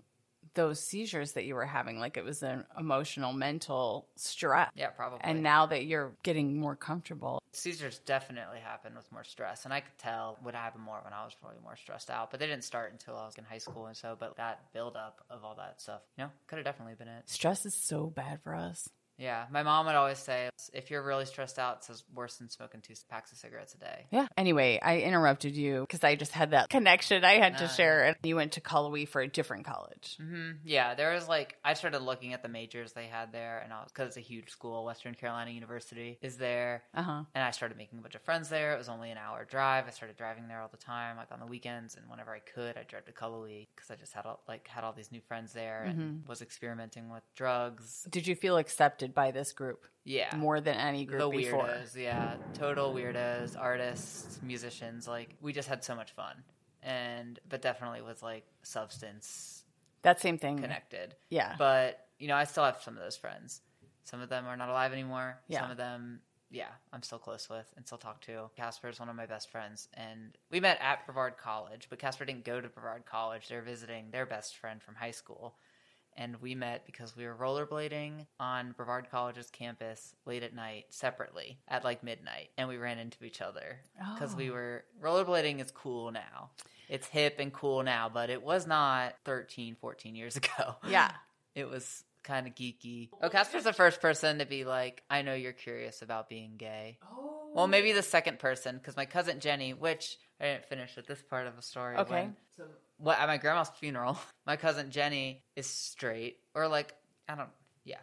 [0.55, 4.69] those seizures that you were having, like it was an emotional, mental stress.
[4.75, 5.19] Yeah, probably.
[5.21, 9.79] And now that you're getting more comfortable, Seizures definitely happened with more stress, and I
[9.79, 12.29] could tell would happen more when I was probably more stressed out.
[12.31, 15.23] But they didn't start until I was in high school, and so but that buildup
[15.29, 17.29] of all that stuff, you know, could have definitely been it.
[17.29, 18.89] stress is so bad for us.
[19.17, 22.81] Yeah, my mom would always say, if you're really stressed out, it's worse than smoking
[22.81, 24.07] two packs of cigarettes a day.
[24.11, 24.27] Yeah.
[24.35, 27.67] Anyway, I interrupted you because I just had that connection I had to Ah.
[27.67, 28.03] share.
[28.03, 30.17] And you went to Cullowhee for a different college.
[30.19, 33.71] hmm Yeah, there was like I started looking at the majors they had there, and
[33.71, 34.83] I was because it's a huge school.
[34.85, 37.23] Western Carolina University is there, Uh huh.
[37.33, 38.73] and I started making a bunch of friends there.
[38.73, 39.85] It was only an hour drive.
[39.87, 42.75] I started driving there all the time, like on the weekends, and whenever I could,
[42.77, 45.53] I drove to Cullowhee because I just had all, like had all these new friends
[45.53, 48.05] there and was experimenting with drugs.
[48.09, 51.65] Did you feel accepted by this group Yeah, more than any group the before?
[51.65, 51.95] weirdos.
[51.95, 55.07] Yeah, total weirdos, artists, musicians.
[55.07, 56.43] Like we just had so much fun,
[56.81, 59.63] and but definitely with like substance
[60.01, 60.59] That same thing.
[60.59, 61.15] connected.
[61.29, 61.55] Yeah.
[61.57, 63.61] But, you know, I still have some of those friends.
[64.03, 65.39] Some of them are not alive anymore.
[65.47, 65.61] Yeah.
[65.61, 66.19] Some of them,
[66.51, 68.51] yeah, I'm still close with and still talk to.
[68.55, 69.87] Casper is one of my best friends.
[69.95, 73.47] And we met at Brevard College, but Casper didn't go to Brevard College.
[73.49, 75.55] They're visiting their best friend from high school.
[76.17, 81.59] And we met because we were rollerblading on Brevard College's campus late at night, separately,
[81.67, 82.49] at like midnight.
[82.57, 83.79] And we ran into each other
[84.13, 84.53] because we Oh.
[84.53, 86.51] were rollerblading is cool now.
[86.87, 90.75] It's hip and cool now, but it was not 13, 14 years ago.
[90.87, 91.11] Yeah.
[91.53, 93.09] It was kind of geeky.
[93.21, 96.97] Oh, Casper's the first person to be like, I know you're curious about being gay.
[97.03, 97.51] Oh.
[97.53, 101.21] Well, maybe the second person because my cousin Jenny, which I didn't finish with this
[101.21, 101.97] part of the story.
[101.97, 102.13] Okay.
[102.13, 102.63] when- so
[102.97, 106.93] what at my grandma's funeral, my cousin Jenny is straight or like
[107.27, 107.49] I don't.
[107.83, 107.97] Yeah,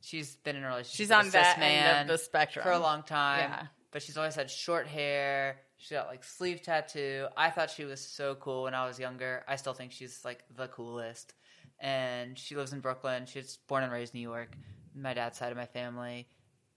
[0.00, 0.96] she's been in a relationship.
[0.96, 3.50] She's on that cis end of the spectrum for a long time.
[3.50, 3.66] Yeah.
[3.90, 5.58] But she's always had short hair.
[5.76, 7.26] She got like sleeve tattoo.
[7.36, 9.44] I thought she was so cool when I was younger.
[9.48, 11.34] I still think she's like the coolest.
[11.80, 13.26] And she lives in Brooklyn.
[13.26, 14.56] She's born and raised in New York.
[14.94, 16.28] My dad's side of my family.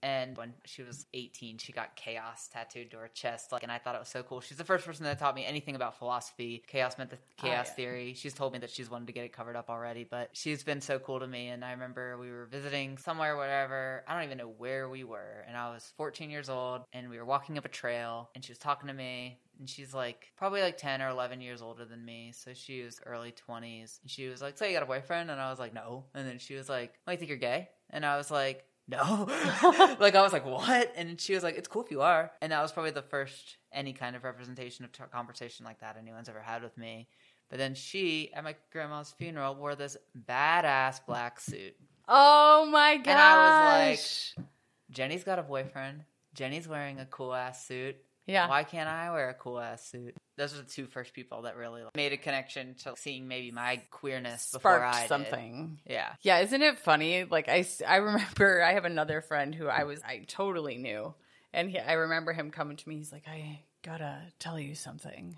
[0.02, 3.52] And when she was 18, she got chaos tattooed to her chest.
[3.52, 4.40] Like, and I thought it was so cool.
[4.40, 6.62] She's the first person that taught me anything about philosophy.
[6.66, 7.74] Chaos meant the oh, chaos yeah.
[7.74, 8.14] theory.
[8.14, 10.80] She's told me that she's wanted to get it covered up already, but she's been
[10.80, 11.48] so cool to me.
[11.48, 14.04] And I remember we were visiting somewhere, whatever.
[14.06, 15.44] I don't even know where we were.
[15.48, 18.52] And I was 14 years old, and we were walking up a trail, and she
[18.52, 19.38] was talking to me.
[19.58, 22.32] And she's like probably like 10 or 11 years older than me.
[22.34, 24.00] So she was early 20s.
[24.02, 25.30] And she was like, So you got a boyfriend?
[25.30, 26.04] And I was like, No.
[26.14, 27.70] And then she was like, Oh, you think you're gay?
[27.88, 29.26] And I was like, no.
[30.00, 30.92] like I was like, what?
[30.96, 32.30] And she was like, it's cool if you are.
[32.40, 35.96] And that was probably the first any kind of representation of t- conversation like that
[36.00, 37.08] anyone's ever had with me.
[37.48, 39.96] But then she, at my grandma's funeral, wore this
[40.28, 41.76] badass black suit.
[42.08, 43.06] Oh my gosh.
[43.06, 44.46] And I was like,
[44.90, 46.04] Jenny's got a boyfriend.
[46.34, 47.96] Jenny's wearing a cool ass suit.
[48.26, 48.48] Yeah.
[48.48, 50.14] Why can't I wear a cool ass suit?
[50.36, 53.50] Those are the two first people that really like, made a connection to seeing maybe
[53.50, 55.08] my queerness before Sparked I did.
[55.08, 55.78] something.
[55.86, 56.12] Yeah.
[56.22, 57.24] Yeah, isn't it funny?
[57.24, 61.14] Like I, I remember I have another friend who I was I totally knew,
[61.54, 62.96] and he, I remember him coming to me.
[62.96, 65.36] He's like, "I gotta tell you something,"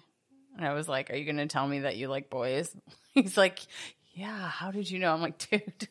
[0.57, 2.75] and I was like, "Are you gonna tell me that you like boys?"
[3.13, 3.61] He's like,
[4.15, 5.13] "Yeah." How did you know?
[5.13, 5.89] I'm like, "Dude."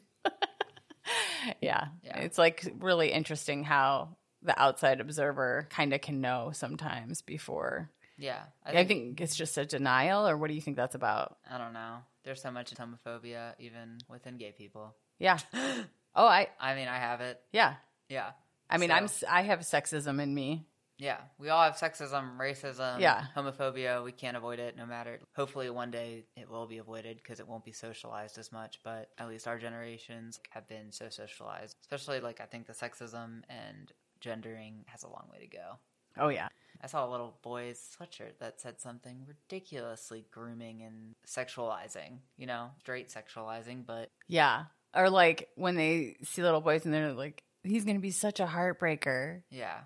[1.62, 1.88] yeah.
[2.04, 2.18] Yeah.
[2.20, 7.90] it's like really interesting how the outside observer kind of can know sometimes before.
[8.18, 8.44] Yeah.
[8.66, 11.38] I think it's just a denial, or what do you think that's about?
[11.50, 11.98] I don't know.
[12.24, 14.96] There's so much homophobia even within gay people.
[15.20, 15.38] Yeah.
[16.20, 17.40] Oh, I I mean, I have it.
[17.52, 17.76] yeah.
[18.10, 18.32] Yeah.
[18.72, 19.08] I mean, So- I'm
[19.38, 20.66] I have sexism in me.
[20.98, 21.20] Yeah.
[21.38, 23.24] We all have sexism, racism, Yeah.
[23.36, 24.04] homophobia.
[24.04, 25.20] We can't avoid it no matter.
[25.36, 28.80] Hopefully, one day it will be avoided because it won't be socialized as much.
[28.84, 31.78] But at least our generations have been so socialized.
[31.82, 35.80] Especially, like, I think the sexism and gendering has a long way to go.
[36.18, 36.48] Oh yeah.
[36.82, 42.70] I saw a little boy's sweatshirt that said something ridiculously grooming and sexualizing, you know,
[42.80, 44.66] straight sexualizing, but Yeah.
[44.96, 48.40] Or like when they see little boys and they're like, he's going to be such
[48.40, 49.42] a heartbreaker.
[49.50, 49.80] yeah.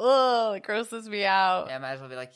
[0.00, 1.66] Oh, it grosses me out.
[1.68, 2.32] Yeah, I might as well be like,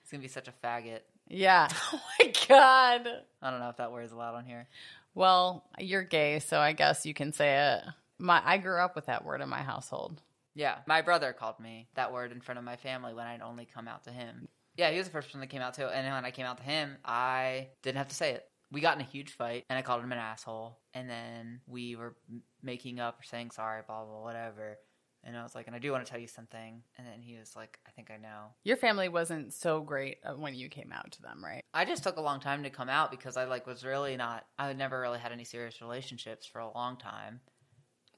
[0.00, 1.00] he's gonna be such a faggot.
[1.28, 1.68] Yeah.
[1.92, 3.06] Oh my God.
[3.40, 4.66] I don't know if that word is allowed on here.
[5.14, 7.84] Well, you're gay, so I guess you can say it.
[8.18, 10.20] My I grew up with that word in my household.
[10.54, 13.66] Yeah, my brother called me that word in front of my family when I'd only
[13.66, 14.48] come out to him.
[14.76, 16.58] Yeah, he was the first person that came out to, and when I came out
[16.58, 18.44] to him, I didn't have to say it.
[18.70, 21.94] We got in a huge fight, and I called him an asshole, and then we
[21.94, 22.16] were
[22.62, 24.78] making up or saying sorry, blah blah, whatever.
[25.24, 26.82] And I was like, and I do want to tell you something.
[26.98, 28.46] And then he was like, I think I know.
[28.64, 31.62] Your family wasn't so great uh, when you came out to them, right?
[31.72, 34.44] I just took a long time to come out because I like was really not.
[34.58, 37.40] I had never really had any serious relationships for a long time.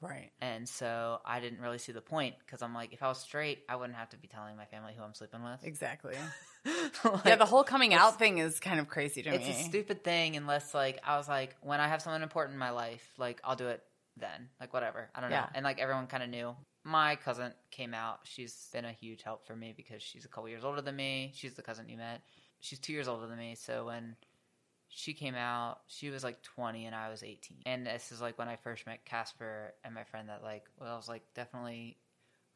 [0.01, 0.31] Right.
[0.41, 3.61] And so I didn't really see the point because I'm like, if I was straight,
[3.69, 5.65] I wouldn't have to be telling my family who I'm sleeping with.
[5.65, 6.15] Exactly.
[7.05, 9.51] Like, yeah, the whole coming out thing is kind of crazy to it's me.
[9.51, 12.59] It's a stupid thing unless like I was like, when I have someone important in
[12.59, 13.83] my life, like I'll do it
[14.17, 15.11] then, like whatever.
[15.15, 15.45] I don't know.
[15.55, 16.57] And like everyone kind of knew.
[16.83, 18.21] My cousin came out.
[18.25, 21.33] She's been a huge help for me because she's a couple years older than me.
[21.35, 22.23] She's the cousin you met.
[22.61, 23.57] She's two years older than me.
[23.57, 24.17] So when
[24.97, 27.59] she came out, she was like 20 and I was 18.
[27.67, 30.93] And this is like when I first met Casper and my friend that like, well,
[30.93, 31.97] I was like definitely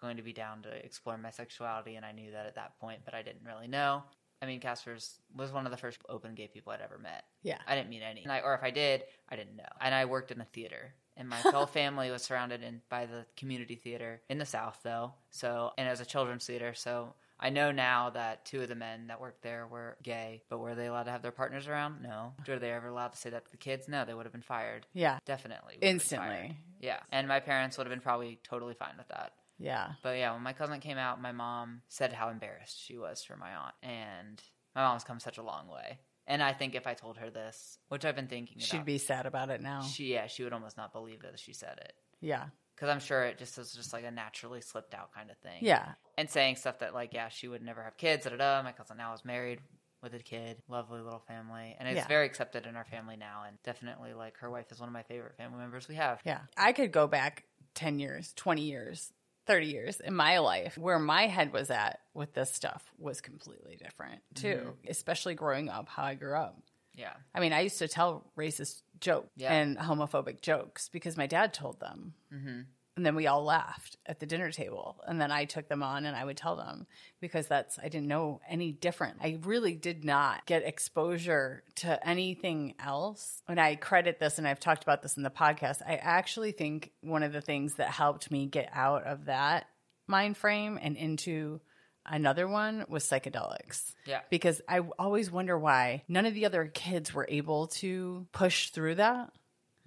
[0.01, 1.97] going to be down to explore my sexuality.
[1.97, 4.05] And I knew that at that point, but I didn't really know.
[4.41, 7.25] I mean, Casper's was one of the first open gay people I'd ever met.
[7.43, 7.59] yeah.
[7.67, 9.65] I didn't meet any, and I, or if I did, I didn't know.
[9.81, 13.27] And I worked in a theater, and my whole family was surrounded in by the
[13.37, 15.15] community theater in the South, though.
[15.31, 18.75] So, and it was a children's theater, so I know now that two of the
[18.75, 22.03] men that worked there were gay, but were they allowed to have their partners around?
[22.03, 22.33] No.
[22.47, 23.87] Were they ever allowed to say that to the kids?
[23.89, 24.87] No, they would have been fired.
[24.93, 25.19] Yeah.
[25.25, 25.59] Definitely.
[25.67, 26.57] would have been Instantly.
[26.81, 26.99] Yeah.
[27.13, 29.33] And my parents would have been probably totally fine with that.
[29.59, 29.91] Yeah.
[30.03, 33.37] But yeah, when my cousin came out, my mom said how embarrassed she was for
[33.37, 33.75] my aunt.
[33.83, 34.43] And
[34.75, 35.99] my mom's come such a long way.
[36.27, 38.99] And I think if I told her this, which I've been thinking about, She'd be
[38.99, 39.81] sad about it now.
[39.83, 41.93] she yeah, she would almost not believe that she said it.
[42.21, 42.47] yeah.
[42.79, 45.59] Because I'm sure it just was just like a naturally slipped out kind of thing.
[45.61, 45.95] Yeah.
[46.17, 48.63] And saying stuff that like, yeah, she would never have kids, da da da.
[48.63, 49.61] My cousin now is married
[50.01, 51.75] with a kid, lovely little family.
[51.79, 52.07] And it's Yeah.
[52.07, 53.43] very accepted in our family now.
[53.49, 56.21] And definitely like her wife is one of my favorite family members we have.
[56.25, 56.43] Yeah.
[56.57, 59.13] I could go back 10 years, 20 years,
[59.47, 63.77] 30 years in my life where my head was at with this stuff was completely
[63.77, 64.89] different too, mm-hmm.
[64.89, 66.63] especially growing up how I grew up.
[66.95, 67.15] Yeah.
[67.35, 69.53] I mean, I used to tell racist jokes Yeah.
[69.53, 72.15] and homophobic jokes because my dad told them.
[72.33, 72.61] Mm-hmm.
[72.97, 75.01] And then we all laughed at the dinner table.
[75.07, 76.89] And then I took them on and I would tell them
[77.21, 79.19] because that's, I didn't know any different.
[79.23, 83.41] I really did not get exposure to anything else.
[83.47, 85.81] And I credit this, and I've talked about this in the podcast.
[85.87, 89.67] I actually think one of the things that helped me get out of that
[90.09, 91.61] mind frame and into
[92.09, 93.95] another one was psychedelics.
[94.07, 94.21] Yeah.
[94.31, 98.97] Because I always wonder why none of the other kids were able to push through
[98.97, 99.33] that.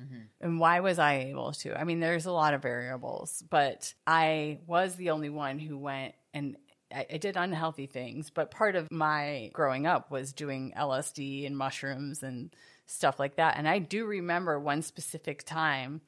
[0.01, 0.22] Mm-hmm.
[0.39, 1.80] And why was I able to?
[1.80, 6.15] I mean, there's a lot of variables, but I was the only one who went
[6.34, 6.57] and
[6.93, 8.30] I, I did unhealthy things.
[8.30, 12.53] But part of my growing up was doing LSD and mushrooms and
[12.86, 13.57] stuff like that.
[13.57, 16.01] And I do remember one specific time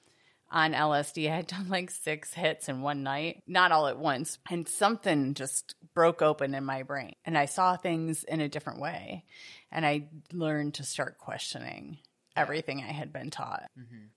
[0.54, 1.30] on LSD.
[1.30, 4.38] I had done like six hits in one night, not all at once.
[4.50, 7.16] And something just broke open in my brain.
[7.26, 9.26] And I saw things in a different way.
[9.72, 11.98] And I learned to start questioning
[12.36, 13.70] everything I had been taught.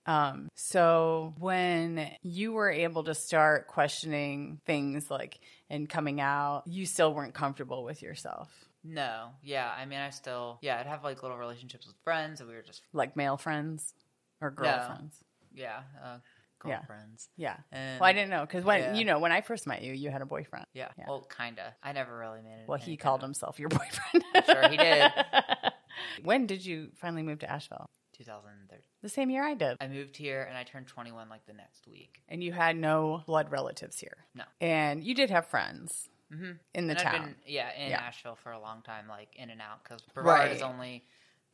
[0.07, 6.87] Um, so when you were able to start questioning things like and coming out, you
[6.87, 8.49] still weren't comfortable with yourself.
[8.85, 9.71] No, yeah.
[9.77, 12.63] I mean, I still, yeah, I'd have like little relationships with friends, and we were
[12.63, 13.93] just, Like male friends
[14.41, 15.19] or girlfriends.
[15.57, 16.19] Yeah, uh,
[16.65, 16.77] Yeah.
[16.79, 17.29] girlfriends.
[17.37, 17.57] Yeah.
[17.73, 18.95] And Well, I didn't know because when Yeah.
[18.95, 20.67] you know when I first met you, you had a boyfriend.
[20.73, 21.05] Yeah, Yeah.
[21.09, 21.75] well, kinda.
[21.83, 22.69] I never really made it.
[22.69, 24.25] Well, he called kind himself your boyfriend.
[24.47, 25.11] sure he did.
[26.23, 27.91] when did you finally move to Asheville?
[28.13, 28.83] of 2013.
[29.03, 29.77] The same year I did.
[29.81, 32.23] I moved here and I turned 21 like the next week.
[32.29, 34.25] And you had no blood relatives here.
[34.35, 34.45] No.
[34.61, 36.53] And you did have friends Mm-hmm.
[36.75, 37.15] in the and town.
[37.15, 38.01] I've been, yeah, in Yeah.
[38.01, 41.05] Asheville for a long time, like in and out, because Brevard is only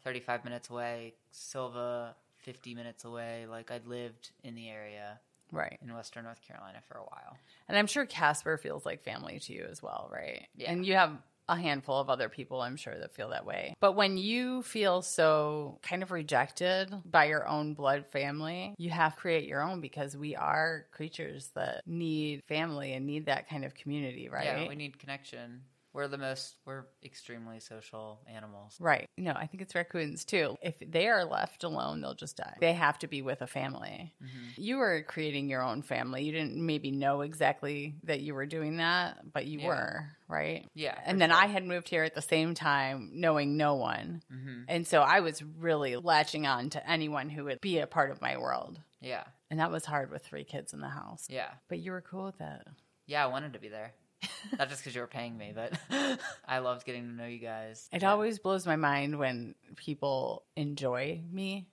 [0.02, 3.46] 35 minutes away, Sylva 50 minutes away.
[3.48, 5.20] Like I'd lived in the area
[5.52, 5.78] right.
[5.82, 7.36] in Western North Carolina for a while.
[7.68, 10.46] And I'm sure Casper feels like family to you as well, right?
[10.56, 10.72] Yeah.
[10.72, 11.18] And you have
[11.48, 13.74] a handful of other people, I'm sure, that feel that way.
[13.80, 19.14] But when you feel so kind of rejected by your own blood family, you have
[19.14, 23.64] to create your own because we are creatures that need family and need that kind
[23.64, 24.44] of community, right?
[24.44, 25.62] Yeah, we need connection.
[25.94, 28.76] We're the most, we're extremely social animals.
[28.80, 29.06] Right.
[29.18, 30.56] No, I think it's raccoons too.
[30.62, 32.56] If they are left alone, they'll just die.
[32.60, 34.14] They have to be with a family.
[34.22, 34.60] Mm-hmm.
[34.60, 36.24] You were creating your own family.
[36.24, 39.66] You didn't maybe know exactly that you were doing that, but you Yeah.
[39.66, 40.66] were, right?
[40.74, 40.98] Yeah.
[41.04, 41.38] And then sure.
[41.38, 44.22] I had moved here at the same time, knowing no one.
[44.32, 44.64] Mhm.
[44.68, 48.22] And so I was really latching on to anyone who would be a part of
[48.22, 48.80] my world.
[49.00, 49.24] Yeah.
[49.50, 51.26] And that was hard with three kids in the house.
[51.28, 51.50] Yeah.
[51.68, 52.66] But you were cool with that.
[53.04, 53.92] Yeah, I wanted to be there.
[54.58, 55.72] Not just because you were paying me, but
[56.46, 57.88] I loved getting to know you guys.
[57.92, 58.12] It Yeah.
[58.12, 61.66] always blows my mind when people enjoy me.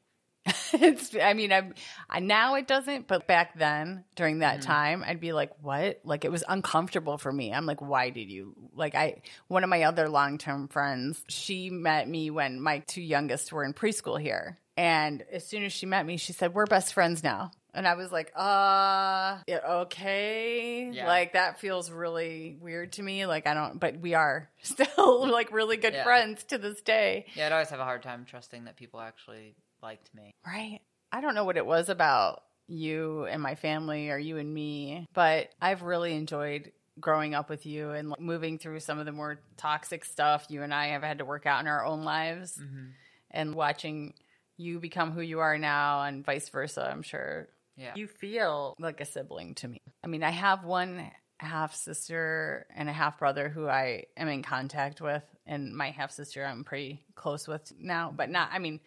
[0.73, 1.73] it's, I mean, I'm,
[2.09, 4.71] I now it doesn't, but back then during that mm-hmm.
[4.71, 7.53] time, I'd be like, "What?" Like it was uncomfortable for me.
[7.53, 11.69] I'm like, "Why did you?" Like I, one of my other long term friends, she
[11.69, 15.85] met me when my two youngest were in preschool here, and as soon as she
[15.85, 20.89] met me, she said, "We're best friends now." And I was like, uh, yeah, okay.
[20.91, 21.07] Yeah.
[21.07, 23.25] Like that feels really weird to me.
[23.25, 26.03] Like I don't, but we are still like really good Yeah.
[26.03, 27.25] friends to this day.
[27.35, 30.31] Yeah, I'd always have a hard time trusting that people actually liked me.
[30.45, 30.79] Right.
[31.11, 35.05] I don't know what it was about you and my family or you and me,
[35.13, 39.11] but I've really enjoyed growing up with you and like, moving through some of the
[39.11, 42.57] more toxic stuff you and I have had to work out in our own lives
[42.61, 42.85] Mm-hmm.
[43.31, 44.13] and watching
[44.57, 47.47] you become who you are now and vice versa, I'm sure.
[47.79, 47.93] Yeah.
[47.95, 49.81] You feel like a sibling to me.
[50.03, 54.43] I mean, I have one half sister and a half brother who I am in
[54.43, 58.81] contact with, and my half sister I'm pretty close with now, but not, I mean,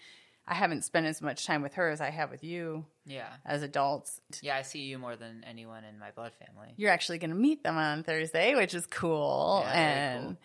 [0.46, 3.28] I haven't spent as much time with her as I have with you Yeah.
[3.46, 4.20] as adults.
[4.42, 6.74] Yeah, I see you more than anyone in my blood family.
[6.76, 9.62] You're actually going to meet them on Thursday, which is cool.
[9.64, 10.36] Yeah, and cool.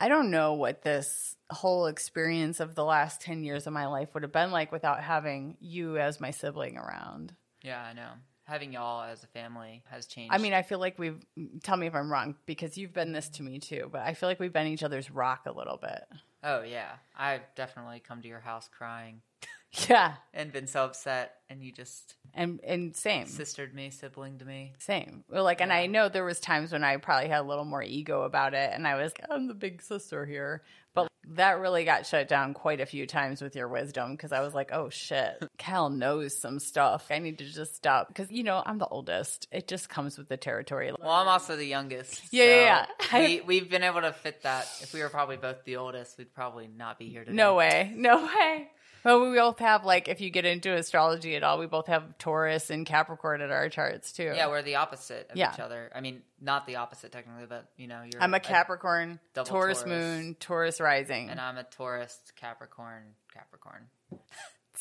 [0.00, 4.14] I don't know what this whole experience of the last 10 years of my life
[4.14, 7.34] would have been like without having you as my sibling around.
[7.62, 8.10] Yeah, I know.
[8.44, 10.34] Having y'all as a family has changed.
[10.34, 11.24] I mean, I feel like we've,
[11.62, 14.28] tell me if I'm wrong, because you've been this to me too, but I feel
[14.28, 16.02] like we've been each other's rock a little bit.
[16.42, 19.22] oh yeah, I've definitely come to your house crying
[19.88, 20.14] Yeah.
[20.34, 23.26] and been so upset, and you just And, and same.
[23.26, 24.72] sistered me, sibling to me.
[24.78, 25.24] Same.
[25.30, 27.82] Well, like, and I know there was times when I probably had a little more
[27.82, 30.62] ego about it, and I was, like I'm the big sister here.
[30.94, 34.40] But that really got shut down quite a few times with your wisdom because I
[34.40, 37.06] was like, oh shit, Cal knows some stuff.
[37.10, 39.48] I need to just stop because you know I'm the oldest.
[39.50, 40.92] It just comes with the territory.
[41.00, 42.20] Well, I'm also the youngest.
[42.30, 43.18] Yeah, yeah, yeah.
[43.26, 44.64] we, we've been able to fit that.
[44.82, 47.34] If we were probably both the oldest, we'd probably not be here today.
[47.36, 48.68] No way, no way.
[49.04, 52.16] Well, we both have like, if you get into astrology at all, we both have
[52.18, 54.32] Taurus and Capricorn at our charts too.
[54.34, 55.52] Yeah, we're the opposite of Yeah.
[55.52, 55.90] each other.
[55.94, 58.22] I mean, not the opposite technically, but you know, you're.
[58.22, 59.88] I'm a Capricorn, double Taurus, Taurus.
[59.88, 61.30] moon, Taurus rising.
[61.30, 63.88] and I'm a Taurus, Capricorn, Capricorn.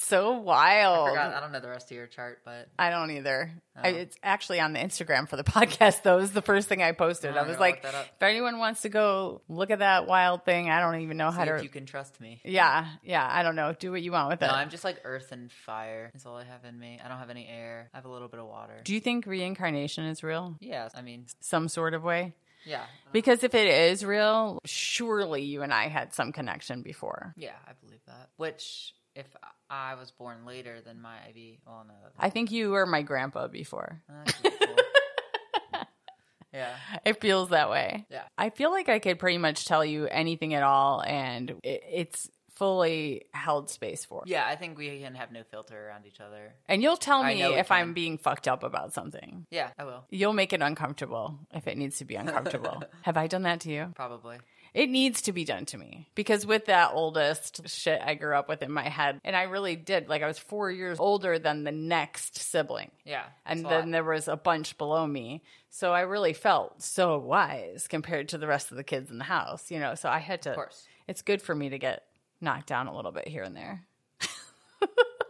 [0.03, 1.09] so I wild.
[1.09, 1.33] forgot.
[1.33, 3.51] I don't know the rest of your chart, but I don't either.
[3.75, 3.95] I, Oh.
[3.95, 6.17] it's actually on the Instagram for the podcast, though.
[6.17, 7.35] It was the first thing I posted.
[7.35, 8.05] Oh, I I was like, look that up.
[8.17, 11.45] if anyone wants to go look at that wild thing, I don't even know how
[11.45, 11.55] to.
[11.55, 12.41] if you can trust me.
[12.43, 13.27] yeah, yeah.
[13.31, 13.73] I don't know.
[13.77, 14.49] Do what you want with No, it.
[14.51, 16.09] No, I'm just like earth and fire.
[16.13, 16.99] That's all I have in me.
[17.03, 17.89] I don't have any air.
[17.93, 18.81] I have a little bit of water.
[18.83, 20.57] Do you think reincarnation is real?
[20.59, 22.33] Yeah, I mean, Some sort of way?
[22.65, 27.33] yeah, Because if it is real, surely you and I had some connection before.
[27.37, 28.29] yeah, I believe that.
[28.37, 29.25] Which, if
[29.71, 31.59] I was born later, than my be.
[31.65, 34.01] Well, no, I think you were my grandpa before.
[34.09, 34.51] Ah, cool.
[36.53, 38.05] yeah, It feels that way.
[38.09, 38.23] yeah.
[38.37, 42.29] I feel like I could pretty much tell you anything at all, and it, it's
[42.55, 44.23] fully held space for.
[44.25, 46.53] Yeah, I think we can have no filter around each other.
[46.67, 49.45] And you'll tell me if I'm being fucked up about something.
[49.49, 50.03] Yeah, I will.
[50.09, 52.83] You'll make it uncomfortable if it needs to be uncomfortable.
[53.03, 53.93] Have I done that to you?
[53.95, 54.37] Probably.
[54.73, 58.47] It needs to be done to me because with that oldest shit I grew up
[58.47, 61.63] with in my head, and I really did, like I was four years older than
[61.65, 62.91] the next sibling.
[63.03, 63.25] Yeah.
[63.45, 65.43] And then there was a bunch below me.
[65.69, 69.25] So I really felt so wise compared to the rest of the kids in the
[69.25, 69.95] house, you know.
[69.95, 70.87] So I had to, Of course.
[71.07, 72.03] it's good for me to get
[72.39, 73.85] knocked down a little bit here and there.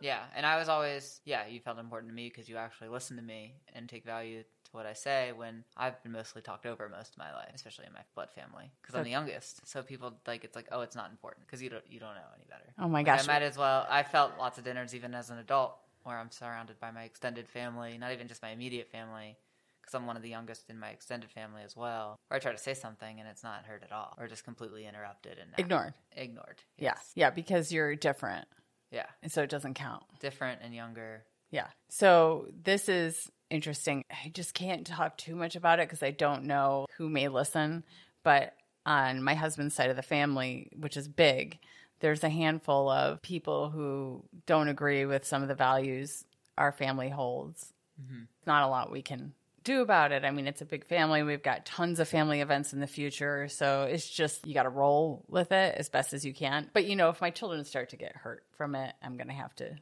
[0.02, 3.20] Yeah, and I was always, yeah, you felt important to me because you actually listened
[3.20, 6.90] to me and take value to what I say when I've been mostly talked over
[6.90, 9.68] most of my life, especially in my blood family because I'm the youngest.
[9.68, 12.22] So people like it's like, oh, it's not important because you don't you don't know
[12.36, 12.74] any better.
[12.80, 13.24] Oh my Like, gosh.
[13.28, 13.86] I might as well.
[13.90, 17.48] I felt lots of dinners even as an adult where I'm surrounded by my extended
[17.48, 19.38] family, not even just my immediate family.
[19.82, 22.20] Because I'm one of the youngest in my extended family as well.
[22.28, 24.86] where I try to say something and it's not heard at all, or just completely
[24.86, 25.96] interrupted and Ignored.
[26.16, 26.62] Ignored.
[26.78, 26.92] Yeah.
[26.96, 27.12] Yes.
[27.16, 27.30] Yeah.
[27.32, 28.48] Because you're different.
[28.92, 29.08] Yeah.
[29.24, 30.04] And so it doesn't count.
[30.20, 31.24] Different and younger.
[31.50, 31.68] Yeah.
[31.90, 34.04] So this is interesting.
[34.10, 37.84] I just can't talk too much about it because I don't know who may listen.
[38.24, 38.54] But
[38.86, 41.60] on my husband's side of the family, which is big,
[42.00, 46.26] there's a handful of people who don't agree with some of the values
[46.58, 47.74] our family holds.
[48.02, 48.24] Mm-hmm.
[48.46, 49.34] Not a lot we can
[49.64, 50.26] do about it.
[50.26, 51.22] I mean, it's a big family.
[51.22, 53.48] We've got tons of family events in the future.
[53.48, 56.70] So it's just, you got to roll with it as best as you can.
[56.74, 59.34] But, you know, if my children start to get hurt from it, I'm going to
[59.34, 59.76] have to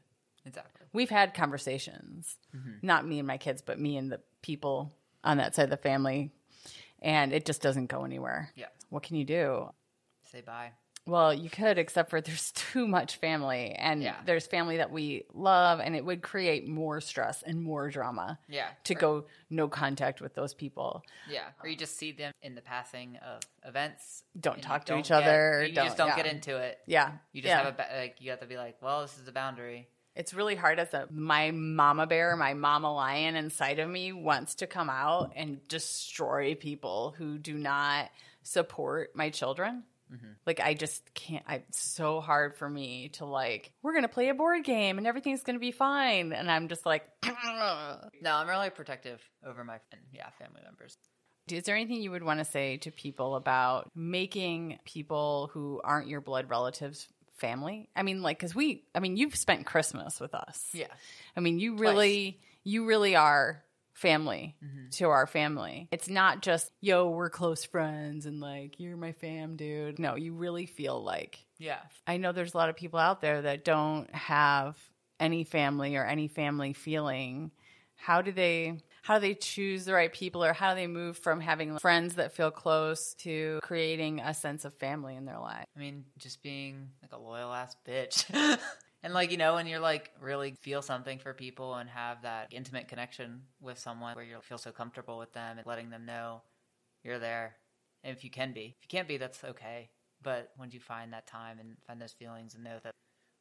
[0.45, 0.85] Exactly.
[0.93, 2.71] we've had conversations mm-hmm.
[2.81, 5.77] not me and my kids but me and the people on that side of the
[5.77, 6.31] family
[7.01, 8.67] and it just doesn't go anywhere Yeah.
[8.89, 9.69] what can you do
[10.31, 10.71] Say bye.
[11.05, 14.15] well you could except for there's too much family and Yeah.
[14.25, 18.67] there's family that we love and it would create more stress and more drama Yeah.
[18.85, 21.45] to or- go no contact with those people Yeah.
[21.61, 24.23] Or you just see them in the passing of events.
[24.39, 26.15] Don't talk to each get- other, You don't- just don't yeah.
[26.15, 26.79] get into it.
[26.85, 27.63] yeah You just yeah.
[27.63, 28.17] have a like.
[28.21, 29.87] You have to be like, well, this is a boundary.
[30.19, 34.55] It's really hard as a my mama bear, my mama lion inside of me wants
[34.55, 38.09] to come out and destroy people who do not
[38.43, 39.83] support my children.
[40.13, 40.31] Mm-hmm.
[40.45, 41.45] Like I just can't.
[41.47, 43.71] I, it's so hard for me to like.
[43.81, 47.07] We're gonna play a board game and everything's gonna be fine, and I'm just like.
[48.21, 49.77] No, I'm really protective over my
[50.11, 50.97] yeah family members.
[51.47, 56.09] Is there anything you would want to say to people about making people who aren't
[56.09, 57.07] your blood relatives
[57.39, 57.89] family?
[57.95, 60.69] I mean, like, because we, I mean, you've spent Christmas with us.
[60.73, 60.87] Yeah.
[61.35, 63.63] I mean, you really, you really are
[63.93, 64.89] family Mm-hmm.
[64.91, 65.87] to our family.
[65.91, 69.99] It's not just, yo, we're close friends and like, you're my fam, dude.
[69.99, 71.79] No, you really feel like, Yeah.
[72.07, 74.77] I know there's a lot of people out there that don't have
[75.19, 77.51] any family or any family feeling.
[77.95, 78.77] How do they
[79.09, 82.13] how do they choose the right people or how do they move from having friends
[82.13, 85.65] that feel close to creating a sense of family in their life?
[85.75, 88.23] I mean, just being like a loyal ass bitch.
[89.03, 92.49] and like, you know, when you're like really feel something for people and have that
[92.51, 96.43] intimate connection with someone where you feel so comfortable with them and letting them know
[97.03, 97.55] you're there.
[98.03, 99.89] And if you can be, if you can't be, that's okay.
[100.21, 102.93] But when you find that time and find those feelings and know that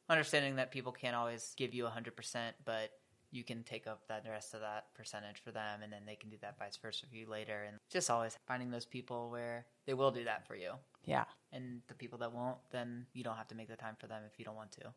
[0.09, 2.89] understanding that people can't always give you 100%, but
[3.31, 6.29] you can take up that rest of that percentage for them and then they can
[6.29, 7.63] do that vice versa for you later.
[7.67, 10.71] And just always finding those people where they will do that for you
[11.05, 11.25] Yeah.
[11.51, 14.23] and the people that won't, then you don't have to make the time for them
[14.31, 14.93] if you don't want to.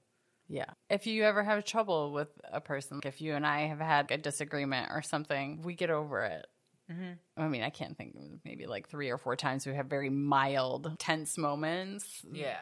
[0.48, 0.70] Yeah.
[0.90, 4.10] If you ever have trouble with a person, like if you and I have had
[4.10, 6.46] a disagreement or something, we get over it.
[6.90, 7.42] Mm-hmm.
[7.42, 10.10] I mean, I can't think of maybe like three or four times we have very
[10.10, 12.22] mild, tense moments.
[12.30, 12.58] Yeah,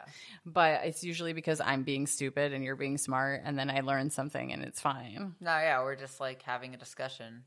[0.46, 4.10] But it's usually because I'm being stupid and you're being smart, and then I learn
[4.10, 5.34] something and it's fine.
[5.40, 7.42] no, yeah, we're just like having a discussion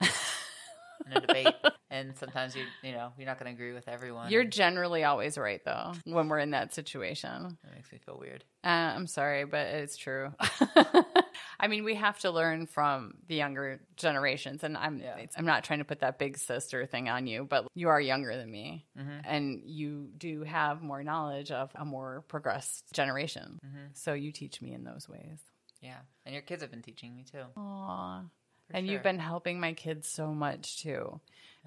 [1.05, 1.53] and a debate,
[1.89, 4.31] and sometimes you, you know, you're not going to agree with everyone.
[4.31, 7.57] You're generally always right, though, when we're in that situation.
[7.63, 8.43] it makes me feel weird.
[8.63, 10.33] Uh, I'm sorry, but it's true.
[11.59, 15.17] I mean, we have to learn from the younger generations, and I'm Yeah.
[15.17, 17.99] it's, I'm not trying to put that big sister thing on you, but you are
[18.01, 19.21] younger than me, Mhm.
[19.23, 23.59] and you do have more knowledge of a more progressed generation.
[23.65, 23.95] Mhm.
[23.95, 25.39] So you teach me in those ways.
[25.81, 25.99] Yeah.
[26.25, 27.43] And your kids have been teaching me too.
[27.57, 28.23] Aw.
[28.69, 28.93] And sure.
[28.93, 31.19] you've been helping my kids so much too.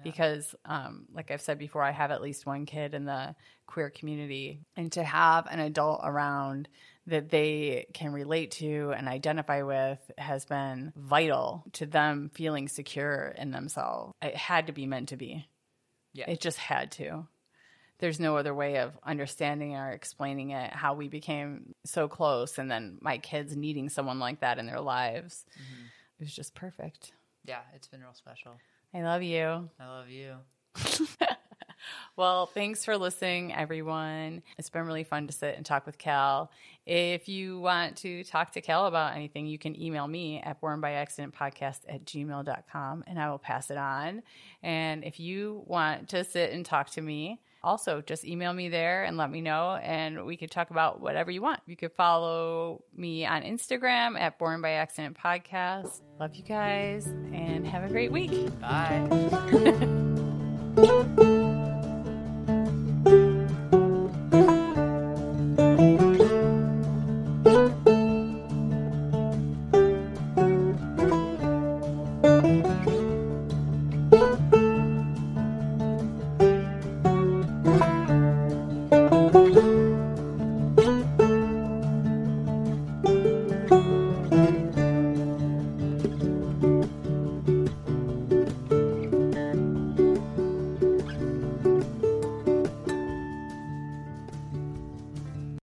[0.03, 3.89] Because, um, like I've said before, I have at least one kid in the queer
[3.89, 4.61] community.
[4.75, 6.69] And to have an adult around
[7.07, 13.33] that they can relate to and identify with has been vital to them feeling secure
[13.37, 14.13] in themselves.
[14.21, 15.47] It had to be meant to be.
[16.13, 16.29] Yeah.
[16.29, 17.27] It just had to.
[17.99, 22.69] There's no other way of understanding or explaining it, how we became so close, and
[22.69, 25.45] then my kids needing someone like that in their lives.
[25.53, 25.85] Mm-hmm.
[26.19, 27.11] It was just perfect.
[27.45, 28.59] yeah, it's been real special.
[28.93, 29.69] I love you.
[29.79, 30.35] I love you.
[32.15, 34.43] Well, thanks for listening, everyone.
[34.57, 36.51] It's been really fun to sit and talk with Cal.
[36.85, 40.79] If you want to talk to Cal about anything, you can email me at born
[40.79, 44.23] by accident podcast at gmail.com and I will pass it on.
[44.63, 49.03] And if you want to sit and talk to me, also just email me there
[49.03, 51.59] and let me know and we could talk about whatever you want.
[51.65, 56.01] You could follow me on Instagram at born by accident podcast.
[56.19, 58.31] Love you guys and have a great week.
[58.61, 59.87] Bye.